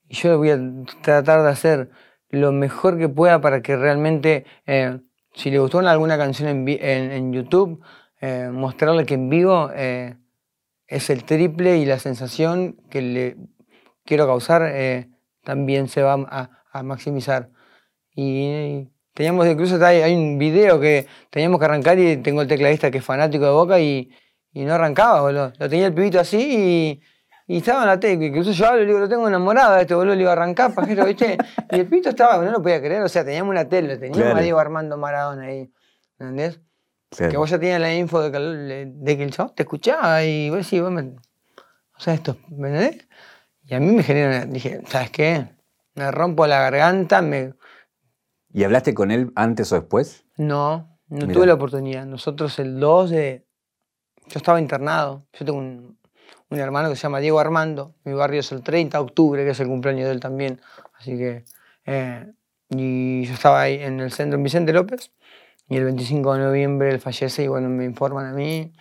[0.08, 0.58] yo voy a
[1.02, 1.90] tratar de hacer
[2.30, 4.44] lo mejor que pueda para que realmente.
[4.66, 4.98] eh,
[5.34, 7.82] si le gustó alguna canción en, en, en YouTube,
[8.20, 10.16] eh, mostrarle que en vivo eh,
[10.86, 13.36] es el triple y la sensación que le
[14.04, 15.10] quiero causar eh,
[15.42, 17.50] también se va a, a maximizar.
[18.14, 22.90] Y teníamos, incluso hay, hay un video que teníamos que arrancar y tengo el tecladista
[22.90, 24.10] que es fanático de Boca y,
[24.52, 25.52] y no arrancaba, boludo.
[25.58, 27.00] Lo tenía el pibito así y,
[27.46, 28.26] y estaba en la tecla.
[28.26, 30.32] Incluso yo hablo y le digo, lo tengo enamorado a este boludo, le iba a
[30.34, 31.36] arrancar, pajero, ¿viste?
[31.70, 34.36] Y el pibito estaba, no lo podía creer, o sea, teníamos una tele, teníamos Claro.
[34.38, 35.70] a Diego Armando Maradona ahí,
[36.18, 36.60] ¿entendés?
[37.10, 37.30] Claro.
[37.30, 40.24] Que vos ya tenías la info de que, el- de que el chabón te escuchaba
[40.24, 41.02] y vos decís, vos me...
[41.96, 43.06] O sea, esto, ¿me entendés?
[43.66, 45.46] Y a mí me genera, dije, ¿sabes qué?
[45.94, 47.54] Me rompo la garganta, me...
[48.52, 50.24] ¿Y hablaste con él antes o después?
[50.36, 51.32] No, no Mirá.
[51.32, 52.04] tuve la oportunidad.
[52.06, 53.46] Nosotros el 2 de...
[54.26, 55.26] Yo estaba internado.
[55.32, 55.98] Yo tengo un,
[56.50, 57.94] un hermano que se llama Diego Armando.
[58.04, 60.60] Mi barrio es el 30 de octubre, que es el cumpleaños de él también.
[60.98, 61.44] Así que...
[61.86, 62.32] eh,
[62.70, 65.12] y yo estaba ahí en el centro en Vicente López.
[65.68, 68.72] Y el 25 de noviembre él fallece y bueno, me informan a mí.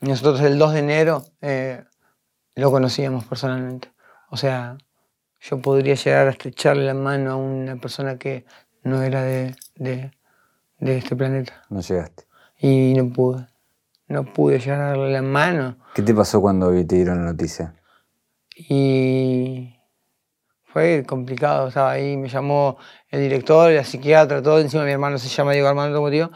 [0.00, 1.84] Nosotros el 2 de enero eh,
[2.54, 3.92] lo conocíamos personalmente.
[4.30, 4.76] O sea,
[5.40, 8.44] yo podría llegar a estrecharle la mano a una persona que
[8.82, 10.10] no era de, de,
[10.78, 11.64] de este planeta.
[11.70, 12.24] No llegaste.
[12.58, 13.46] Y no pude.
[14.06, 15.76] No pude llegar a darle la mano.
[15.94, 17.74] ¿Qué te pasó cuando te dieron la noticia?
[18.56, 19.74] Y
[20.64, 22.76] fue complicado, estaba ahí, me llamó
[23.08, 26.30] el director, la psiquiatra, todo, encima mi hermano se llama Diego Armando como tío,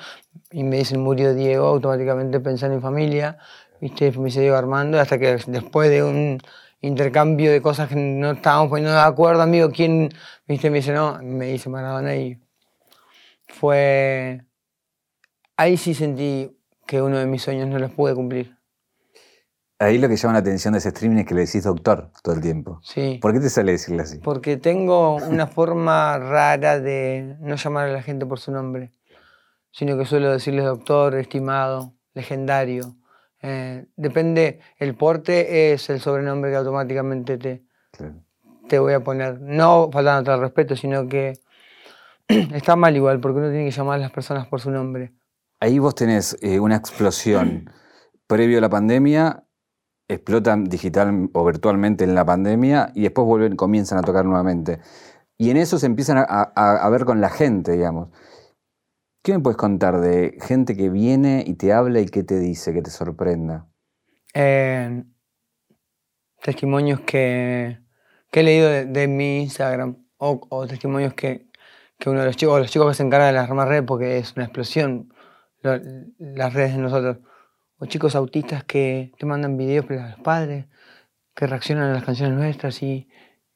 [0.51, 3.39] y me dicen murió Diego, automáticamente pensando en familia,
[3.81, 4.13] ¿viste?
[4.13, 6.39] Me dice Diego Armando, hasta que después de un
[6.81, 10.11] intercambio de cosas que no estábamos poniendo de acuerdo, amigo, ¿quién?
[10.47, 10.71] ¿Viste?
[10.71, 12.41] Me dice, no, me dice Maradona y
[13.49, 14.45] fue...
[15.57, 16.57] Ahí sí sentí
[16.89, 18.57] que uno de mis sueños no los pude cumplir.
[19.79, 22.35] Ahí lo que llama la atención de ese streaming es que le decís doctor todo
[22.35, 22.81] el tiempo.
[22.83, 23.19] Sí.
[23.21, 24.19] ¿Por qué te sale decirle así?
[24.21, 28.91] Porque tengo una forma rara de no llamar a la gente por su nombre,
[29.71, 32.97] sino que suelo decirles doctor, estimado, legendario.
[33.43, 37.65] Eh, depende, el porte es el sobrenombre que automáticamente te,
[38.67, 39.43] te voy a poner.
[39.43, 41.35] No faltando al respeto, sino que
[42.29, 45.13] está mal igual, porque uno tiene que llamar a las personas por su nombre.
[45.61, 47.71] Ahí vos tenés eh, una explosión
[48.27, 49.45] previo a la pandemia
[50.09, 54.81] explotan digital o virtualmente en la pandemia y después vuelven, comienzan a tocar nuevamente.
[55.37, 58.09] Y en eso se empiezan a, ver con la gente, digamos.
[59.23, 62.73] ¿Qué me puedes contar de gente que viene y te habla y qué te dice,
[62.73, 63.69] que te sorprenda?
[64.35, 65.05] Eh,
[66.43, 67.79] testimonios que,
[68.33, 71.47] he leído de, mi Instagram o, testimonios que,
[72.07, 74.35] uno de los chicos, los chicos que se encargan de las armas redes, porque es
[74.35, 75.13] una explosión
[75.63, 77.19] las redes de nosotros
[77.79, 80.67] o chicos autistas que te mandan videos para los padres,
[81.35, 83.09] que reaccionan a las canciones nuestras y,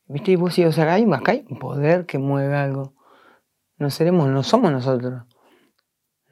[0.07, 2.95] viste, y vos o sea, hay, hay un poder que mueve algo.
[3.77, 5.25] No seremos, no somos nosotros.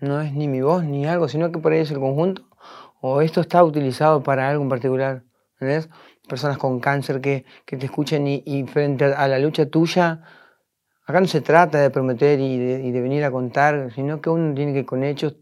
[0.00, 2.48] No es ni mi voz ni algo, sino que por ahí es el conjunto.
[3.00, 5.24] O esto está utilizado para algo en particular.
[5.54, 5.90] ¿Entendés?
[6.28, 10.22] Personas con cáncer que, te escuchan y, frente a la lucha tuya,
[11.06, 14.30] acá no se trata de prometer y de, y de venir a contar, sino que
[14.30, 15.36] uno tiene que con hechos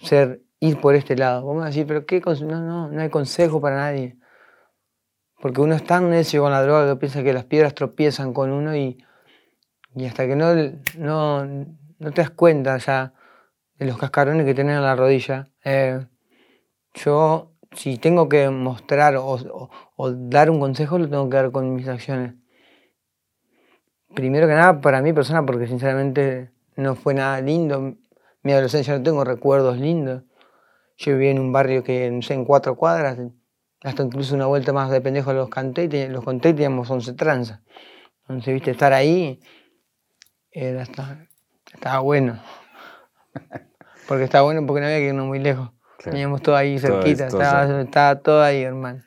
[0.00, 1.46] ser ir por este lado.
[1.46, 2.20] Vamos a decir, pero ¿qué?
[2.20, 4.16] No, no, no hay consejo para nadie.
[5.40, 8.50] Porque uno es tan necio con la droga que piensa que las piedras tropiezan con
[8.50, 8.98] uno y,
[9.94, 10.54] y hasta que no,
[10.98, 13.12] no, no, te das cuenta ya
[13.78, 15.48] de los cascarones que tenés en la rodilla.
[15.62, 16.06] Eh,
[16.94, 19.38] yo, si tengo que mostrar o,
[20.12, 22.34] dar un consejo, lo tengo que dar con mis acciones.
[24.14, 27.96] Primero que nada, para mi persona, porque sinceramente no fue nada lindo.
[28.46, 30.22] Mi adolescencia no tengo recuerdos lindos.
[30.98, 33.18] Yo vivía en un barrio que, no sé, en cuatro cuadras,
[33.82, 37.60] hasta incluso una vuelta más de pendejo los canté, los conté y teníamos 11 tranzas.
[38.20, 39.40] Entonces, viste, estar ahí
[40.52, 42.40] era, estaba, bueno.
[44.06, 45.72] Porque estaba bueno porque no había que irnos muy lejos.
[46.04, 49.02] Teníamos todo ahí cerquita, estaba, todo ahí, hermano.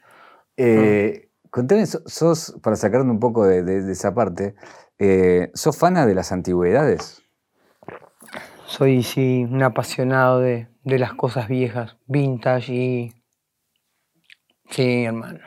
[0.58, 4.56] Eh, contame, sos, para sacarme un poco de, esa parte,
[4.98, 7.24] eh, ¿sos fana de las antigüedades?
[8.70, 13.14] Soy, sí, un apasionado de, de las cosas viejas, vintage y...
[14.70, 15.40] Sí, hermano.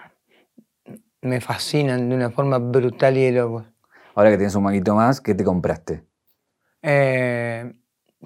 [1.20, 3.64] Me fascinan de una forma brutal y de loco.
[4.16, 6.04] Ahora que tienes un manguito más, ¿qué te compraste?
[6.82, 7.72] Eh,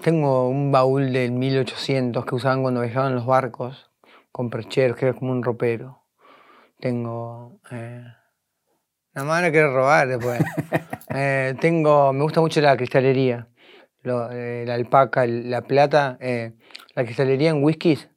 [0.00, 3.90] tengo un baúl del 1800 que usaban cuando viajaban los barcos,
[4.32, 6.06] con percheros, que era como un ropero.
[6.80, 7.60] Tengo...
[7.70, 8.02] Eh,
[9.12, 10.42] la madre quiere robar después.
[11.18, 12.12] Eh, tengo...
[12.12, 13.48] Me gusta mucho la cristalería.
[14.06, 16.52] Eh, la alpaca, la plata, eh,
[16.94, 18.08] la cristalería en whiskies,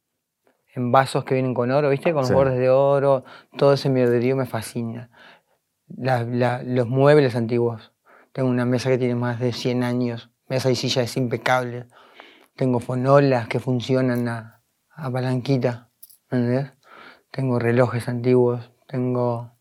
[0.76, 2.14] en vasos que vienen con oro, ¿viste?
[2.14, 3.24] Con los bordes de oro,
[3.58, 5.10] todo ese mierderío me fascina.
[5.88, 7.92] los muebles antiguos.
[8.34, 11.88] Tengo una mesa que tiene más de 100 años, mesa y silla es impecable.
[12.56, 14.62] Tengo fonolas que funcionan a,
[15.12, 15.90] palanquita,
[16.30, 16.72] ¿entendés?
[17.32, 19.54] Tengo relojes antiguos, tengo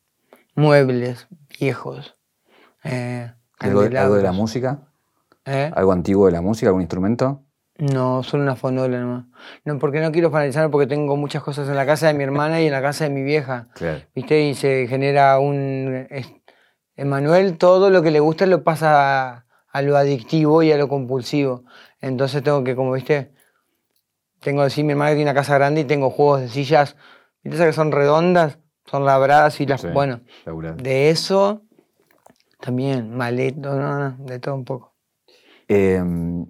[0.54, 2.16] muebles viejos.
[2.84, 4.88] Eh, ¿Algo de la música?
[5.48, 5.70] ¿Eh?
[5.74, 7.42] ¿Algo antiguo de la música, algún instrumento?
[7.78, 9.24] No, solo una fonola nomás.
[9.64, 12.60] No, porque no quiero fanatizar porque tengo muchas cosas en la casa de mi hermana
[12.60, 13.68] y en la casa de mi vieja.
[14.14, 14.42] ¿Viste?
[14.42, 16.06] Y se genera un.
[16.96, 21.64] Emanuel todo lo que le gusta lo pasa a, lo adictivo y a lo compulsivo.
[22.00, 23.32] Entonces tengo que, como viste,
[24.40, 26.96] tengo así, mi hermana tiene una casa grande y tengo juegos de sillas,
[27.44, 28.58] ¿viste esas que son redondas?
[28.86, 29.92] Son labradas y las.
[29.92, 30.22] bueno,
[30.76, 31.62] de eso
[32.58, 34.87] también, maleto, no, no, de todo un poco.
[35.68, 36.46] Em,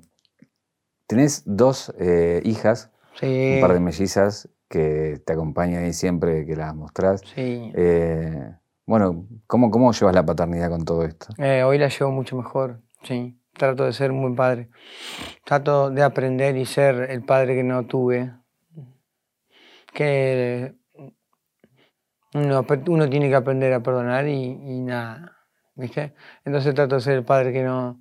[1.08, 6.74] tenés dos eh, hijas, un par de mellizas que te acompañan ahí siempre que las
[6.74, 7.22] mostrás.
[7.34, 7.72] Sí.
[7.74, 8.54] Eh,
[8.86, 11.28] bueno, ¿cómo, ¿cómo llevas la paternidad con todo esto?
[11.38, 13.34] Eh, hoy la llevo mucho mejor, sí.
[13.52, 14.68] Trato de ser un buen padre.
[15.44, 18.32] Trato de aprender y ser el padre que no tuve.
[19.92, 20.76] Que
[22.34, 25.36] uno, uno tiene que aprender a perdonar y, y nada.
[25.74, 26.14] ¿Viste?
[26.44, 28.00] Entonces trato de ser el padre que no,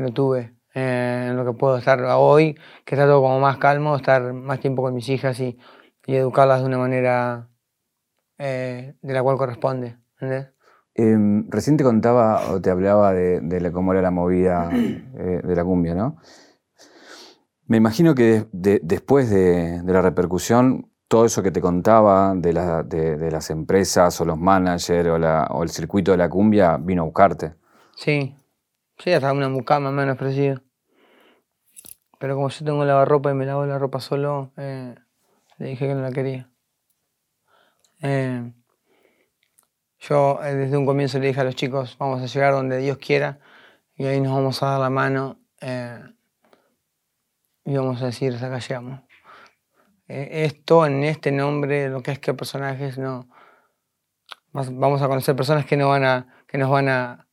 [0.00, 3.58] que no tuve, eh, en lo que puedo estar hoy, que está todo como más
[3.58, 5.58] calmo, estar más tiempo con mis hijas y,
[6.06, 7.48] y educarlas de una manera
[8.38, 9.96] eh, de la cual corresponde.
[10.94, 14.70] Em, recién te contaba o te hablaba de, de la- cómo era la movida
[15.18, 16.16] eh, de la cumbia, ¿no?
[17.66, 22.82] Me imagino que de- después de, la repercusión, todo eso que te contaba de, la-
[22.82, 26.76] de- de las empresas o los managers o, la- o el circuito de la cumbia
[26.78, 27.54] vino a buscarte.
[27.94, 28.34] Sí,
[29.02, 30.16] sí, hasta una mucama me han.
[32.18, 34.94] Pero como yo tengo lavarropa y me lavo la ropa solo, eh,
[35.56, 36.50] le dije que no la quería.
[38.02, 38.52] Eh,
[40.00, 42.98] yo eh, desde un comienzo le dije a los chicos, vamos a llegar donde Dios
[42.98, 43.38] quiera
[43.94, 45.38] y ahí nos vamos a dar la mano
[47.64, 49.00] y vamos a decir, hasta acá llegamos.
[50.08, 53.28] Esto en este nombre, lo que es que personajes, no.
[54.52, 57.29] Vamos a conocer personas que, no van a, que nos van a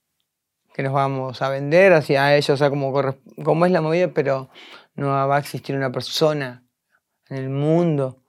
[0.77, 2.93] que nos vamos a vender hacia ellos, o sea, como,
[3.43, 4.51] como es la movida, pero
[4.93, 6.63] no va a existir una persona
[7.29, 8.21] en el mundo,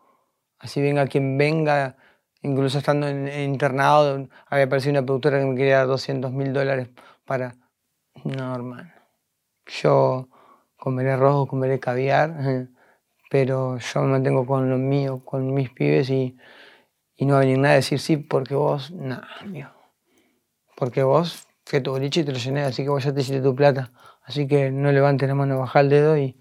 [0.58, 1.98] así venga quien venga,
[2.40, 6.88] incluso estando internado, había aparecido una productora que me quería dar 200 mil dólares
[7.26, 7.54] para...
[8.24, 8.90] No, hermano.
[9.66, 10.30] Yo
[10.78, 12.34] comeré arroz, comeré caviar,
[13.30, 16.34] pero yo me mantengo con lo mío, con mis pibes y,
[17.14, 19.68] y no va a venir nadie a decir sí porque vos, nada, amigo.
[20.74, 23.20] Porque vos fui a tu boliche y te lo llené, así que vos ya te
[23.20, 23.92] hiciste tu plata.
[24.24, 26.34] Así que no levantes la mano, baja el dedo y,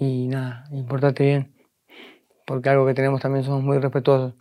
[0.00, 1.54] y nada, y portate bien.
[2.44, 4.34] Porque algo que tenemos también somos muy respetuosos.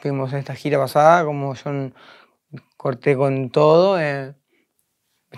[0.00, 1.90] Fuimos a esta gira pasada, como yo
[2.78, 4.34] corté con todo, eh,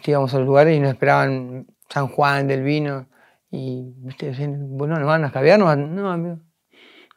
[0.04, 3.08] íbamos a los lugares y nos esperaban San Juan del vino.
[3.50, 5.58] Y, viste, bueno, ¿nos van a caviar?
[5.58, 6.38] No, no, amigo.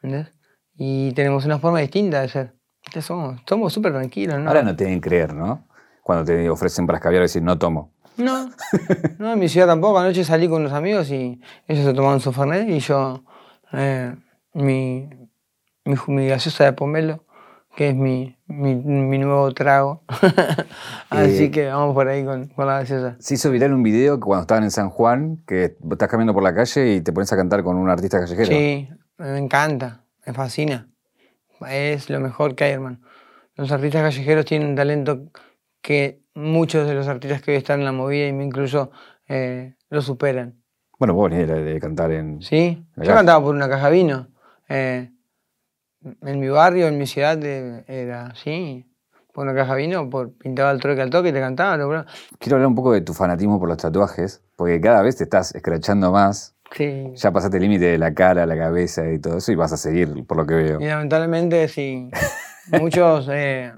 [0.02, 0.34] ¿Entendés?
[0.74, 2.54] Y tenemos una forma distinta de ser.
[3.00, 4.48] Somos somos súper tranquilos, ¿no?
[4.48, 5.69] Ahora no te deben creer, ¿no?
[6.02, 7.92] Cuando te ofrecen para escabiar y decir, no tomo.
[8.16, 8.50] No,
[9.18, 9.98] no, en mi ciudad tampoco.
[9.98, 13.22] Anoche salí con unos amigos y ellos se tomaban su fernet y yo
[13.72, 14.14] eh,
[14.52, 15.08] mi,
[15.84, 17.24] mi, mi gaseosa de pomelo,
[17.76, 20.02] que es mi, mi, mi nuevo trago.
[21.08, 23.16] Así Eh, que vamos por ahí con, con la gaseosa.
[23.20, 26.42] Se hizo viral un video que cuando estaban en San Juan, que estás caminando por
[26.42, 28.48] la calle y te pones a cantar con un artista callejero.
[28.48, 30.88] Sí, me encanta, me fascina.
[31.68, 32.98] Es lo mejor que hay, hermano.
[33.54, 35.22] Los artistas callejeros tienen un talento
[35.80, 38.90] que muchos de los artistas que hoy están en la movida, y me incluyo,
[39.28, 40.54] eh, lo superan.
[40.98, 42.42] Bueno, vos venís de, de cantar en...
[42.42, 44.28] Sí, yo cantaba por una caja de vino.
[44.68, 45.10] eh,
[46.22, 48.86] en mi barrio, en mi ciudad, eh, era así.
[49.32, 51.76] Por una caja de vino, por, pintaba el troque al toque y te cantaba.
[51.76, 52.04] lo.
[52.38, 55.54] Quiero hablar un poco de tu fanatismo por los tatuajes, porque cada vez te estás
[55.54, 56.56] escrachando más.
[56.72, 57.12] Sí.
[57.14, 59.76] Ya pasaste el límite de la cara, la cabeza y todo eso y vas a
[59.76, 60.80] seguir, por lo que veo.
[60.80, 62.10] Y lamentablemente, sí.
[62.80, 63.72] Muchos eh,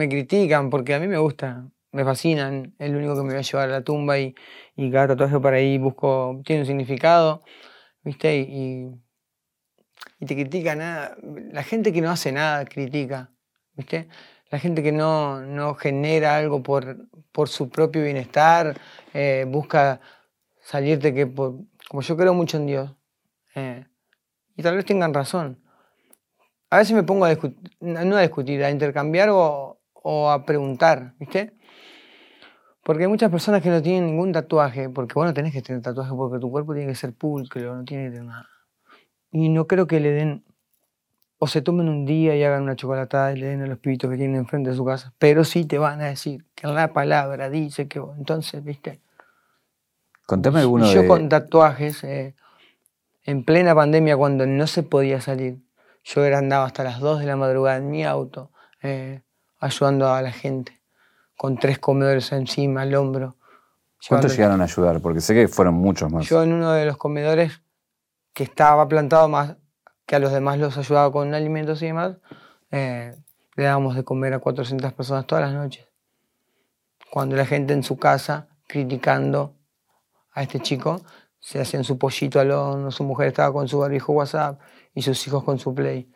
[0.00, 2.74] me critican porque a mí me gusta, me fascinan.
[2.78, 4.34] Es lo único que me va a llevar a la tumba y,
[4.74, 7.42] y cada tatuaje por ahí busco, tiene un significado,
[8.02, 8.38] ¿viste?
[8.38, 8.94] Y, y,
[10.20, 11.16] y te critica nada.
[11.52, 13.30] La gente que no hace nada critica,
[13.74, 14.08] ¿viste?
[14.50, 16.96] La gente que no, no genera algo por,
[17.30, 18.80] por su propio bienestar,
[19.12, 20.00] eh, busca
[20.62, 21.56] salirte que por,
[21.88, 22.96] como yo creo mucho en Dios,
[23.54, 23.84] eh,
[24.56, 25.62] y tal vez tengan razón.
[26.70, 31.14] A veces me pongo a discutir, no a discutir, a intercambiar o, o a preguntar,
[31.18, 31.52] ¿viste?
[32.82, 35.82] Porque hay muchas personas que no tienen ningún tatuaje, porque vos no tenés que tener
[35.82, 38.48] tatuaje porque tu cuerpo tiene que ser pulcro, no tiene que tener nada.
[39.30, 40.44] Y no creo que le den,
[41.38, 44.10] o se tomen un día y hagan una chocolatada y le den a los pibitos
[44.10, 47.50] que tienen enfrente de su casa, pero sí te van a decir que la palabra
[47.50, 49.00] dice que vos, entonces, ¿viste?
[50.26, 51.08] Contame alguno yo de...
[51.08, 52.34] con tatuajes, eh,
[53.24, 55.58] en plena pandemia, cuando no se podía salir,
[56.04, 58.50] yo andaba hasta las 2 de la madrugada en mi auto,
[58.82, 59.22] eh,
[59.60, 60.80] ayudando a la gente,
[61.36, 63.36] con tres comedores encima, al hombro.
[64.08, 65.00] ¿Cuántos llegaron a ayudar?
[65.00, 66.26] Porque sé que fueron muchos más.
[66.26, 67.60] Yo en uno de los comedores
[68.32, 69.56] que estaba plantado más
[70.06, 72.16] que a los demás los ayudaba con alimentos y demás,
[72.72, 73.14] eh,
[73.54, 75.86] le dábamos de comer a 400 personas todas las noches.
[77.10, 79.54] Cuando la gente en su casa, criticando
[80.32, 81.00] a este chico,
[81.38, 84.60] se hacían su pollito al horno, su mujer estaba con su barbijo WhatsApp
[84.94, 86.10] y sus hijos con su play.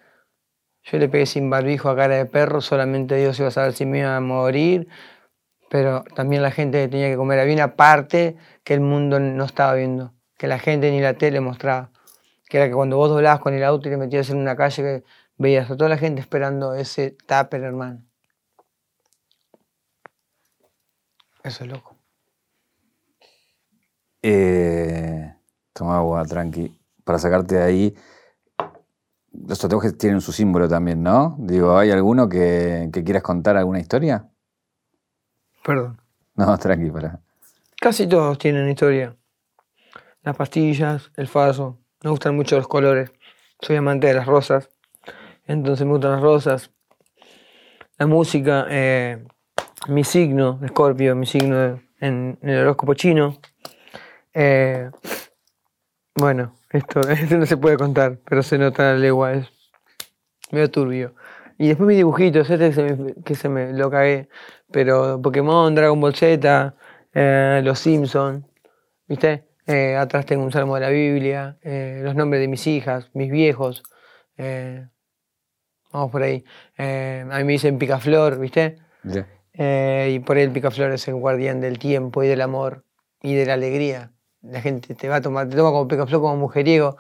[0.85, 3.87] Yo le pegué sin barbijo a cara de perro, solamente Dios iba a saber si
[3.87, 4.87] me iba a morir,
[5.71, 7.41] pero también la gente tenía que comer.
[7.41, 11.41] Había una parte que el mundo no estaba viendo, que la gente ni la tele
[11.41, 11.91] mostraba,
[12.49, 14.83] que era que cuando vos doblabas con el auto y te metías en una calle,
[14.83, 15.05] que
[15.39, 18.03] veías a toda la gente esperando ese tupper, hermano.
[21.43, 21.97] Eso es loco.
[24.23, 25.35] Eh,
[25.73, 26.79] toma agua, tranqui.
[27.05, 27.97] Para sacarte de ahí,
[29.47, 31.37] los tatuajes tienen su símbolo también, ¿no?
[31.39, 34.29] Digo, ¿hay alguno que, que quieras contar alguna historia?
[35.65, 36.01] Perdón.
[36.35, 37.21] No, tranqui, para.
[37.81, 39.17] Casi todos tienen historia.
[40.23, 41.79] Las pastillas, el faso.
[42.03, 43.13] Me gustan mucho los colores.
[43.61, 44.71] Soy amante de las rosas.
[45.47, 46.71] Entonces me gustan las rosas.
[47.99, 48.67] La música.
[48.71, 49.25] eh,
[49.89, 51.63] mi signo, Escorpio, mi signo
[52.01, 53.39] en, en el horóscopo chino.
[54.33, 54.91] Eh,
[56.15, 59.49] bueno, esto, esto no se puede contar, pero se nota la legua, es
[60.51, 61.15] medio turbio.
[61.57, 64.29] Y después mis dibujitos, este que se me, que se me lo cagué,
[64.73, 66.75] pero Pokémon, Dragon Ball Z,
[67.13, 68.45] eh, Los Simpsons,
[69.07, 69.45] ¿viste?
[69.67, 73.31] Eh, atrás tengo un salmo de la Biblia, eh, los nombres de mis hijas, mis
[73.31, 73.83] viejos.
[75.93, 76.45] vamos por ahí.
[76.77, 78.79] A mí me dicen picaflor, ¿viste?
[79.05, 82.85] Y por ahí el picaflor es el guardián del tiempo y del amor
[83.23, 84.14] y de la alegría.
[84.45, 86.97] La gente te va a tomar, te toma como picaflor como mujeriego,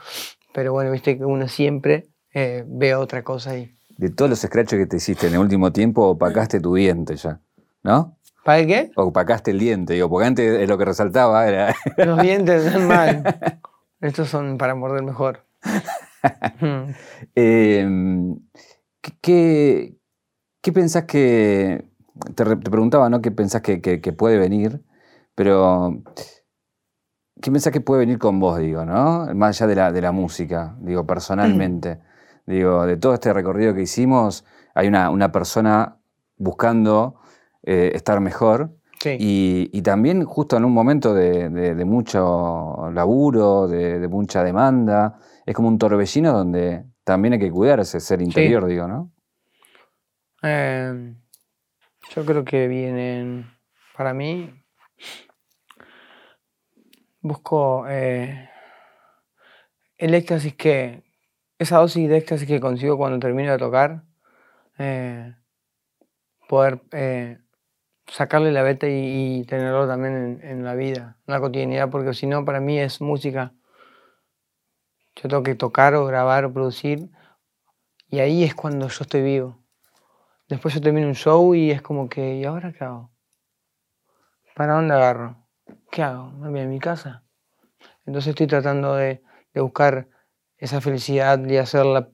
[0.52, 3.74] pero bueno, viste que uno siempre eh, ve otra cosa ahí.
[3.96, 7.40] De todos los scratches que te hiciste en el último tiempo, opacaste tu diente ya,
[7.82, 8.16] ¿no?
[8.44, 8.90] ¿Para qué?
[8.96, 11.74] Opacaste el diente, digo, porque antes eh, lo que resaltaba era...
[11.96, 13.22] Los dientes están mal.
[14.00, 15.44] Estos son para morder mejor.
[17.36, 17.86] Eh,
[19.20, 19.96] ¿qué,
[20.62, 21.84] qué, pensás que...
[22.34, 23.20] Te, te preguntaba, ¿no?
[23.20, 24.82] ¿Qué pensás que, que- que puede venir?
[25.34, 26.02] Pero...
[27.40, 29.26] ¿Qué pensás que puede venir con vos, digo, no?
[29.34, 32.00] Más allá de la, de la música, digo, personalmente.
[32.46, 34.44] Digo, de todo este recorrido que hicimos,
[34.74, 35.96] hay una, una persona
[36.36, 37.18] buscando
[37.62, 39.16] eh, estar mejor Sí.
[39.18, 44.44] y, y también justo en un momento de, de- de mucho laburo, de, de mucha
[44.44, 49.10] demanda, es como un torbellino donde también hay que cuidar ese ser interior, digo, ¿no?
[50.42, 51.14] Eh,
[52.14, 53.46] yo creo que vienen,
[53.96, 54.52] para mí,
[57.24, 58.50] busco eh,
[59.96, 61.02] el éxtasis que,
[61.58, 64.04] esa dosis de éxtasis que consigo cuando termino de tocar,
[64.78, 65.34] eh,
[66.48, 67.38] poder eh,
[68.06, 72.26] sacarle la beta y, tenerlo también en, en la vida, en la cotidianidad, porque si
[72.26, 73.54] no, para mí es música.
[75.16, 77.08] Yo tengo que tocar o grabar o producir,
[78.08, 79.64] y ahí es cuando yo estoy vivo.
[80.48, 83.10] Después yo termino un show y es como que, ¿y ahora qué hago?
[84.54, 85.43] ¿Para dónde agarro?
[85.90, 86.30] ¿Qué hago?
[86.32, 87.24] ¿Me voy a mi casa?
[88.06, 89.22] Entonces estoy tratando de,
[89.52, 90.08] de buscar
[90.58, 92.10] esa felicidad y hacerla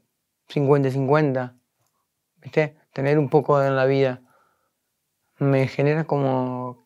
[0.49, 1.57] 50-50.
[2.37, 2.77] ¿Viste?
[2.93, 4.23] Tener un poco en la vida.
[5.39, 6.83] Me genera como...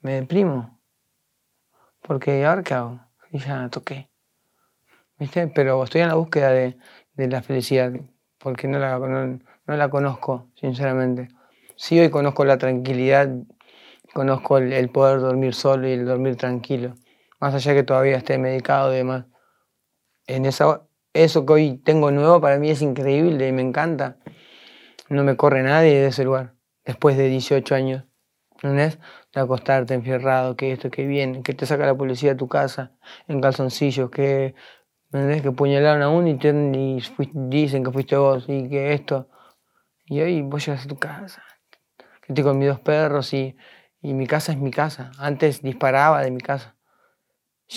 [0.00, 0.80] Me deprimo.
[2.02, 3.00] Porque ¿ahora qué hago?
[3.30, 4.10] Y ya toqué.
[5.18, 5.48] ¿Viste?
[5.48, 6.78] Pero estoy en la búsqueda de,
[7.14, 7.92] de la felicidad.
[8.38, 9.26] Porque no la, no,
[9.66, 11.28] no la conozco, sinceramente.
[11.76, 13.28] Sí, hoy conozco la tranquilidad,
[14.12, 16.94] conozco el, poder dormir solo y el dormir tranquilo.
[17.40, 19.26] Más allá que todavía esté medicado y demás.
[20.26, 24.18] En esa, eso que hoy tengo nuevo para mí es increíble y me encanta.
[25.08, 26.54] No me corre nadie de ese lugar.
[26.84, 28.04] Después de 18 años.
[28.62, 28.98] ¿Entendés?
[29.32, 32.92] De acostarte enfierrado, que esto, que viene, que te saca la policía de tu casa,
[33.28, 34.56] en calzoncillos, que,
[35.12, 35.42] ¿entendés?
[35.42, 39.28] que puñalaron a uno y, dicen que fuiste vos y que esto.
[40.06, 41.42] Y hoy vos llegas a tu casa,
[42.22, 43.56] que estoy con mis dos perros y,
[44.00, 45.10] y mi casa es mi casa.
[45.18, 46.76] Antes disparaba de mi casa.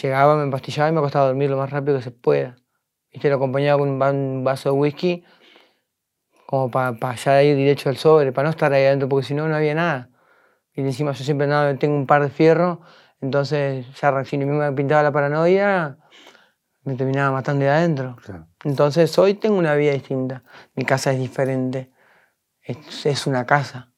[0.02, 2.56] Llegaba, me empastillaba y me acostaba a dormir lo más rápido que se pueda.
[3.12, 5.24] Viste, lo acompañaba con un va- un vaso de whisky,
[6.46, 9.48] como para ya ir derecho al sobre, para no estar ahí adentro, porque si no,
[9.48, 10.10] no había nada.
[10.74, 12.80] Y encima yo siempre andaba, tengo un par de fierros,
[13.20, 15.98] entonces ya si me pintaba la paranoia,
[16.84, 18.16] me terminaba matando de adentro.
[18.24, 18.48] Claro.
[18.64, 20.44] Entonces hoy tengo una vida distinta.
[20.76, 21.92] Mi casa es diferente.
[22.62, 23.91] Es, es una casa.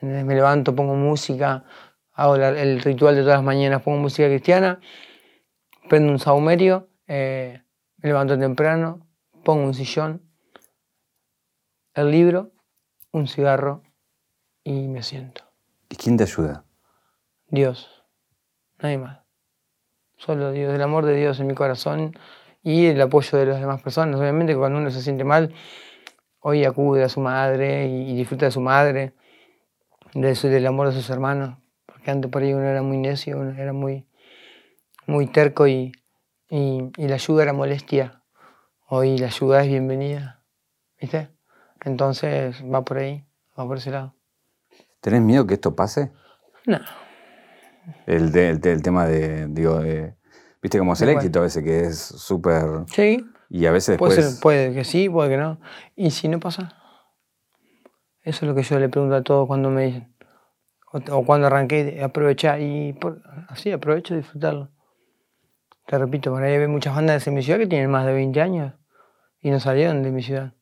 [0.00, 0.24] ¿Entendés?
[0.24, 1.64] Me levanto, pongo música,
[2.12, 4.80] hago la- el ritual de todas las mañanas, pongo música cristiana,
[5.88, 7.62] prendo un saumerio, eh,
[7.96, 9.06] me levanto temprano,
[9.44, 10.22] pongo un sillón,
[11.94, 12.52] el libro,
[13.12, 13.82] un cigarro
[14.62, 15.42] y me siento.
[15.88, 16.64] ¿Y quién te ayuda?
[17.48, 18.04] Dios,
[18.78, 19.20] nadie más.
[20.16, 22.12] Solo Dios, el amor de Dios en mi corazón
[22.62, 24.20] y el apoyo de las demás personas.
[24.20, 25.54] Obviamente que cuando uno se siente mal,
[26.40, 29.14] hoy acude a su madre y disfruta de su madre,
[30.20, 33.38] de su- del amor de sus hermanos, porque antes por ahí uno era muy necio,
[33.38, 34.06] uno era muy,
[35.06, 35.92] muy terco y,
[36.50, 38.22] y, y la ayuda era molestia.
[38.88, 40.42] Hoy la ayuda es bienvenida,
[41.00, 41.28] ¿viste?
[41.84, 43.24] Entonces va por ahí,
[43.58, 44.14] va por ese lado.
[45.00, 46.10] ¿Tenés miedo que esto pase?
[46.66, 46.78] No,
[48.06, 50.14] El, de- el, te- el tema de, digo, de-
[50.60, 52.64] viste cómo es el éxito a veces, que es súper...
[52.86, 54.34] sí, Y a veces Puede, después...
[54.34, 55.60] ser, puede que sí, puede que no.
[55.96, 56.74] ¿Y si no pasa?
[58.28, 60.14] Eso es lo que yo le pregunto a todos cuando me dicen.
[60.92, 62.60] O, o cuando arranqué, aprovechar.
[62.60, 64.70] Y por- así, aprovecho de disfrutarlo.
[65.86, 68.42] Te repito, por ahí hay muchas bandas en mi ciudad que tienen más de 20
[68.42, 68.74] años
[69.40, 70.52] y no salieron de mi ciudad.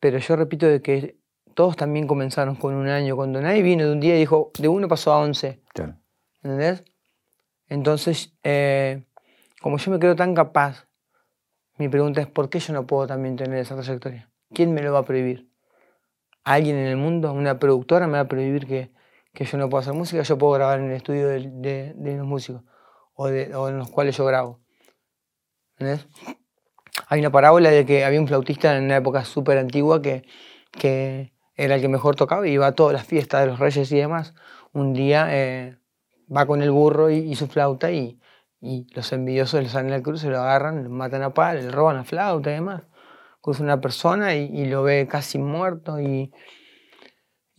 [0.00, 1.16] Pero yo repito de que
[1.54, 3.14] todos también comenzaron con un año.
[3.14, 5.62] Cuando nadie vino de un día y dijo, de uno pasó a 11.
[5.72, 5.94] Claro.
[6.42, 6.82] ¿Entendés?
[7.68, 9.04] Entonces, eh,
[9.62, 10.88] como yo me creo tan capaz,
[11.78, 14.28] mi pregunta es, ¿por qué yo no puedo también tener esa trayectoria?
[14.52, 15.53] ¿Quién me lo va a prohibir?
[16.44, 17.32] ¿Alguien en el mundo?
[17.32, 18.92] ¿Una productora me va a prohibir que,
[19.32, 22.62] que yo no puedo hacer música, yo puedo grabar en el estudio de, los músicos
[23.14, 24.60] o, de- en los cuales yo grabo.
[27.08, 30.24] Hay una parábola de que había un flautista en una época súper antigua que,
[30.70, 33.90] que era el que mejor tocaba y iba a todas las fiestas de los reyes
[33.90, 34.34] y demás.
[34.72, 35.78] Un día eh,
[36.34, 38.20] va con el burro y, su flauta y,
[38.60, 41.70] y los envidiosos le salen al cruz, se lo agarran, lo matan a palo, le
[41.70, 42.82] roban la flauta y demás.
[43.44, 46.32] Cruza una persona y, lo ve casi muerto y,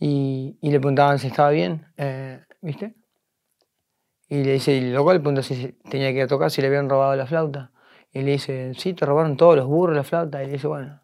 [0.00, 2.96] y, le preguntaban si estaba bien, eh, ¿viste?
[4.28, 6.66] Y le dice, y loco le pregunta si tenía que ir a tocar, si le
[6.66, 7.70] habían robado la flauta.
[8.10, 10.42] Y le dice, sí, te robaron todos los burros la flauta.
[10.42, 11.00] Y le dice, bueno,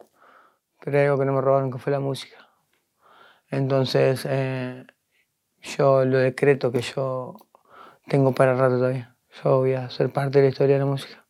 [0.84, 2.48] algo que no me robaron, que fue la música.
[3.50, 4.84] Entonces, eh,
[5.60, 7.36] yo lo decreto que yo
[8.08, 9.14] tengo para rato todavía.
[9.44, 11.21] Yo voy a ser parte de la historia de la música.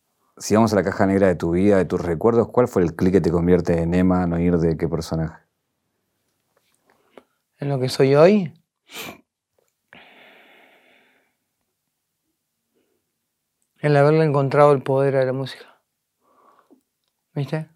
[0.42, 2.96] Si vamos a la caja negra de tu vida, de tus recuerdos, ¿cuál fue el
[2.96, 5.40] clic que te convierte en Emma, no ir de qué personaje?
[7.60, 8.52] En lo que soy hoy,
[13.78, 15.80] el haberle encontrado el poder a la música.
[17.34, 17.70] ¿Viste?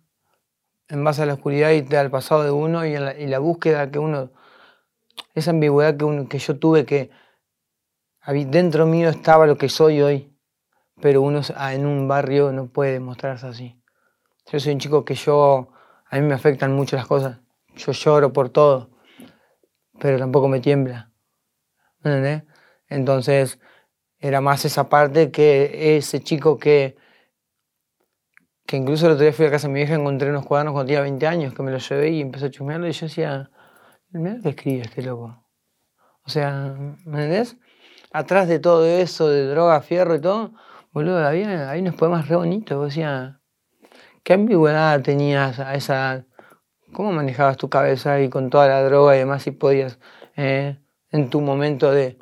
[0.89, 4.01] En base a la oscuridad y al pasado de uno y, la, la búsqueda que
[4.01, 4.33] uno,
[5.35, 7.12] esa ambigüedad que, uno, que yo tuve que
[8.49, 10.36] dentro mío estaba lo que soy hoy,
[11.01, 13.80] pero uno ah, en un barrio no puede mostrarse así.
[14.51, 15.70] Yo soy un chico que yo,
[16.09, 17.40] a mí me afectan mucho las cosas,
[17.76, 18.90] yo lloro por todo,
[19.99, 21.12] pero tampoco me tiembla.
[22.01, 22.44] ¿Me entendés?
[22.88, 23.59] Entonces,
[24.18, 26.97] era más esa parte que ese chico que,
[28.64, 30.88] que incluso el otro día fui a casa de mi vieja, encontré unos cuadernos cuando
[30.88, 33.51] tenía 20 años, que me los llevé y empecé a chusmearlo y yo decía,
[34.11, 35.44] mira lo que escribe este loco.
[36.22, 36.74] O sea,
[37.05, 37.57] ¿me entendés?
[38.12, 40.53] Atrás de todo eso, de droga, fierro y todo,
[40.97, 42.78] boludo, había, hay unos poemas re bonitos.
[42.78, 43.34] Vos decías,
[44.22, 46.24] ¿qué ambigüedad tenías a esa edad?
[46.94, 49.99] ¿Cómo manejabas tu cabeza ahí con toda la droga y demás si podías,
[50.36, 50.78] eh,
[51.11, 52.16] en tu momento de,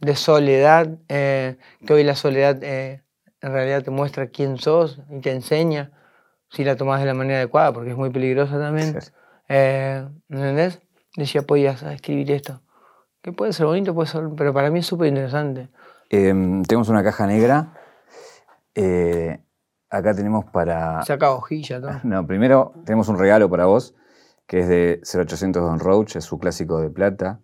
[0.00, 3.02] de soledad, eh, que hoy la soledad eh,
[3.42, 5.90] en realidad te muestra quién sos y te enseña
[6.48, 8.98] si la tomás de la manera adecuada, porque es muy peligrosa también.
[9.02, 9.10] Sí.
[9.50, 10.80] Eh, ¿me ¿Entendés?
[11.14, 12.62] Decía, podías escribir esto.
[13.20, 15.68] Que puede ser bonito, puede ser, pero para mí es súper interesante.
[16.10, 17.74] Em, tenemos una caja negra.
[18.74, 19.40] Eh,
[19.90, 21.02] acá tenemos para...
[21.02, 22.00] Saca hojilla, todo.
[22.04, 23.94] No, primero tenemos un regalo para vos,
[24.46, 27.40] que es de 0800 Don Roach, es su clásico de plata.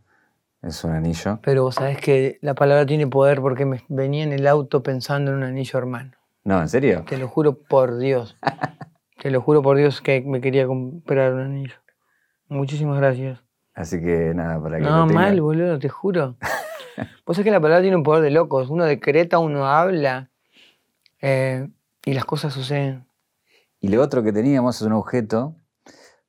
[0.63, 1.41] Es un anillo.
[1.43, 5.31] Pero vos sabés que la palabra tiene poder porque me venía en el auto pensando
[5.31, 6.13] en un anillo hermano.
[6.43, 7.05] No, ¿en serio?
[7.07, 8.39] Te lo juro por Dios.
[9.23, 11.75] Te lo juro por Dios que me quería comprar un anillo.
[12.49, 13.43] Muchísimas gracias.
[13.75, 16.37] Así que nada, para que No, lo mal, boludo, te juro.
[17.27, 18.71] Vos sabés que la palabra tiene un poder de locos.
[18.71, 20.31] Uno decreta, uno habla
[21.21, 21.69] eh,
[22.05, 23.07] y las cosas suceden.
[23.81, 25.57] Y lo otro que teníamos es un objeto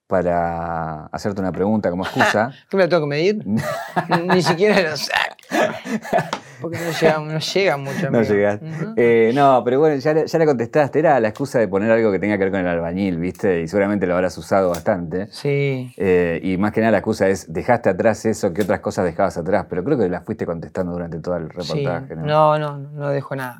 [0.08, 2.52] para hacerte una pregunta como excusa.
[2.70, 3.46] ¿Qué me la tengo que medir?
[4.28, 5.12] Ni siquiera lo sé.
[6.62, 8.10] Porque no llega, no llega mucho.
[8.12, 8.60] No llegas.
[8.96, 11.00] Eh, no, pero bueno, ya, le- ya le contestaste.
[11.00, 13.62] Era la excusa de poner algo que tenga que ver con el albañil, ¿viste?
[13.62, 15.28] Y seguramente lo habrás usado bastante.
[15.32, 15.94] Sí.
[15.98, 19.38] Eh, y más que nada la excusa es, dejaste atrás eso, ¿qué otras cosas dejabas
[19.38, 19.66] atrás?
[19.70, 21.58] Pero creo que las fuiste contestando durante todo el Sí.
[21.84, 22.26] reportaje, ¿no?
[22.26, 23.58] No, no, no dejo nada.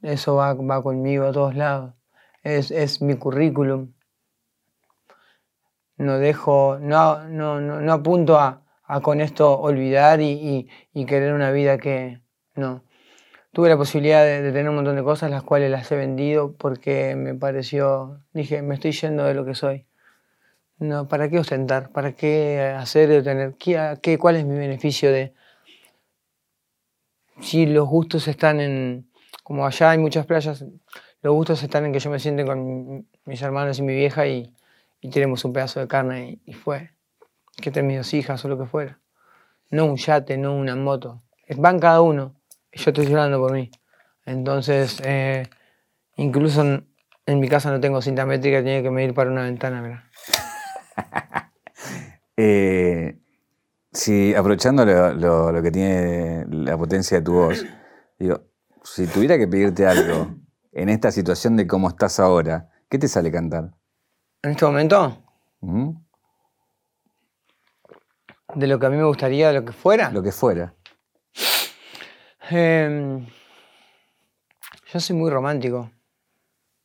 [0.00, 1.94] Eso va, va conmigo a todos lados.
[2.42, 3.92] Es, es mi currículum.
[5.98, 8.61] No dejo, no, no, no, no apunto a,
[8.92, 10.68] a con esto olvidar y,
[11.06, 12.20] querer una vida que
[12.54, 12.84] no.
[13.52, 16.54] Tuve la posibilidad de, de tener un montón de cosas, las cuales las he vendido
[16.56, 19.86] porque me pareció, dije, me estoy yendo de lo que soy.
[20.78, 21.90] No, ¿para qué ostentar?
[21.90, 23.54] ¿Para qué hacer o tener?
[23.58, 25.32] ¿Qué, qué, ¿Cuál es mi beneficio de,
[27.40, 29.10] si los gustos están en,
[29.42, 30.66] como allá hay muchas playas,
[31.22, 34.52] los gustos están en que yo me siente con mis hermanos y mi vieja y,
[35.00, 36.91] y tenemos un pedazo de carne y fue.
[37.56, 38.98] Que tengan mis dos hijas o lo que fuera.
[39.70, 41.22] No un yate, no una moto.
[41.56, 42.34] Van cada uno.
[42.72, 43.70] y Yo estoy hablando por mí.
[44.24, 45.48] Entonces, eh,
[46.16, 46.86] incluso en,
[47.26, 50.08] en mi casa no tengo cinta métrica, tenía que medir para una ventana, mira.
[52.36, 53.18] Eh,
[53.92, 57.64] si aprovechando lo, lo- lo que tiene la potencia de tu voz,
[58.18, 58.40] digo,
[58.82, 60.34] si tuviera que pedirte algo
[60.72, 63.72] en esta situación de cómo estás ahora, ¿qué te sale cantar?
[64.42, 65.18] En este momento.
[68.54, 70.10] De lo que a mí me gustaría, de lo que fuera.
[70.10, 70.74] Lo que fuera.
[72.50, 73.26] Em,
[74.92, 75.90] yo soy muy romántico.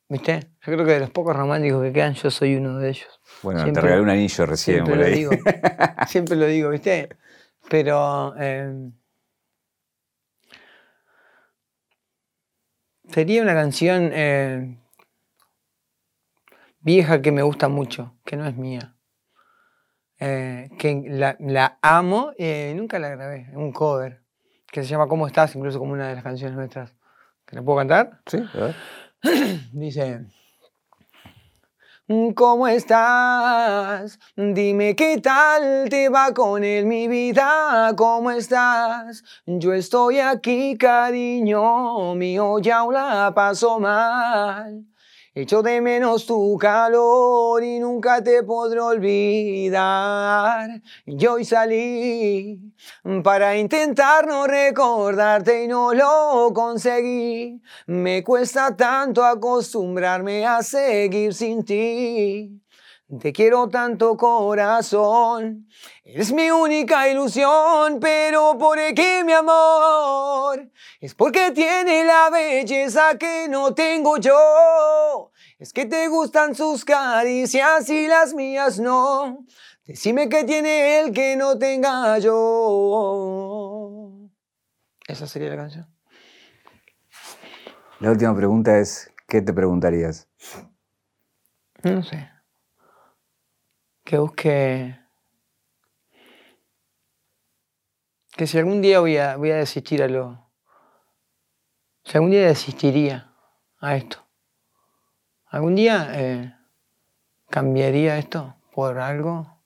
[0.08, 0.40] ¿Viste?
[0.64, 3.20] Yo creo que de los pocos románticos que quedan, yo soy uno de ellos.
[3.42, 5.14] Bueno, Siempre- te regalé un anillo recién Siempre por lo ahí.
[5.14, 5.30] digo.
[6.08, 7.10] Siempre lo digo, ¿viste?
[7.68, 8.34] Pero.
[8.36, 8.92] em,
[13.12, 14.78] sería una canción eh,
[16.80, 18.94] vieja que me gusta mucho, que no es mía.
[20.20, 24.22] Eh, que la, la amo y nunca la grabé, un cover,
[24.70, 25.54] que se llama ¿Cómo estás?
[25.54, 26.94] Incluso como una de las canciones nuestras.
[27.46, 28.20] ¿Que la puedo cantar?
[28.26, 28.74] Sí, a ver.
[29.72, 30.26] Dice,
[32.34, 34.18] ¿cómo estás?
[34.36, 39.22] Dime qué tal te va con él, mi vida, ¿cómo estás?
[39.46, 44.84] Yo estoy aquí, cariño mío, ya la paso mal.
[45.40, 50.68] Echo de menos tu calor y nunca te podré olvidar.
[51.06, 52.58] Yo hoy salí
[53.22, 57.62] para intentar no recordarte y no lo conseguí.
[57.86, 62.60] Me cuesta tanto acostumbrarme a seguir sin ti.
[63.08, 65.66] Te quiero tanto corazón,
[66.04, 70.70] eres mi única ilusión, pero ¿por qué mi amor?
[71.00, 75.30] Es porque tiene la belleza que no tengo yo.
[75.58, 79.46] Es que te gustan sus caricias y las mías no.
[79.86, 82.68] Decime qué tiene él que no tenga yo.
[85.06, 85.86] Esa sería la canción.
[88.00, 90.28] La última pregunta es, ¿qué te preguntarías?
[91.82, 92.37] No sé.
[94.08, 94.98] Que busque.
[98.34, 100.48] Que si algún día voy a, voy a desistir a lo.
[102.04, 103.34] Si algún día desistiría
[103.78, 104.26] a esto.
[105.44, 106.56] ¿Algún día eh,
[107.50, 109.60] cambiaría esto por algo?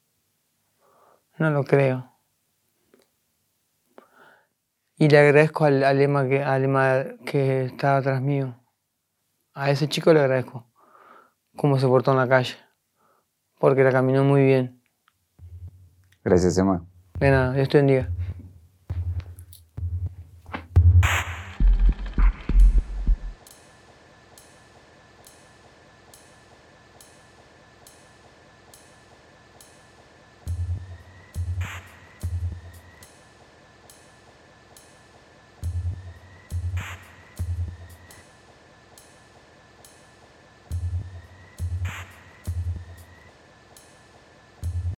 [1.38, 2.12] No lo creo.
[4.96, 8.58] Y le agradezco al, al que, al Emma que estaba atrás mío.
[9.54, 10.66] A ese chico le agradezco
[11.54, 12.56] cómo se portó en la calle.
[13.62, 14.82] Porque la caminó muy bien.
[16.24, 16.84] Gracias, Emma.
[17.20, 18.10] De nada, Dios te bendiga.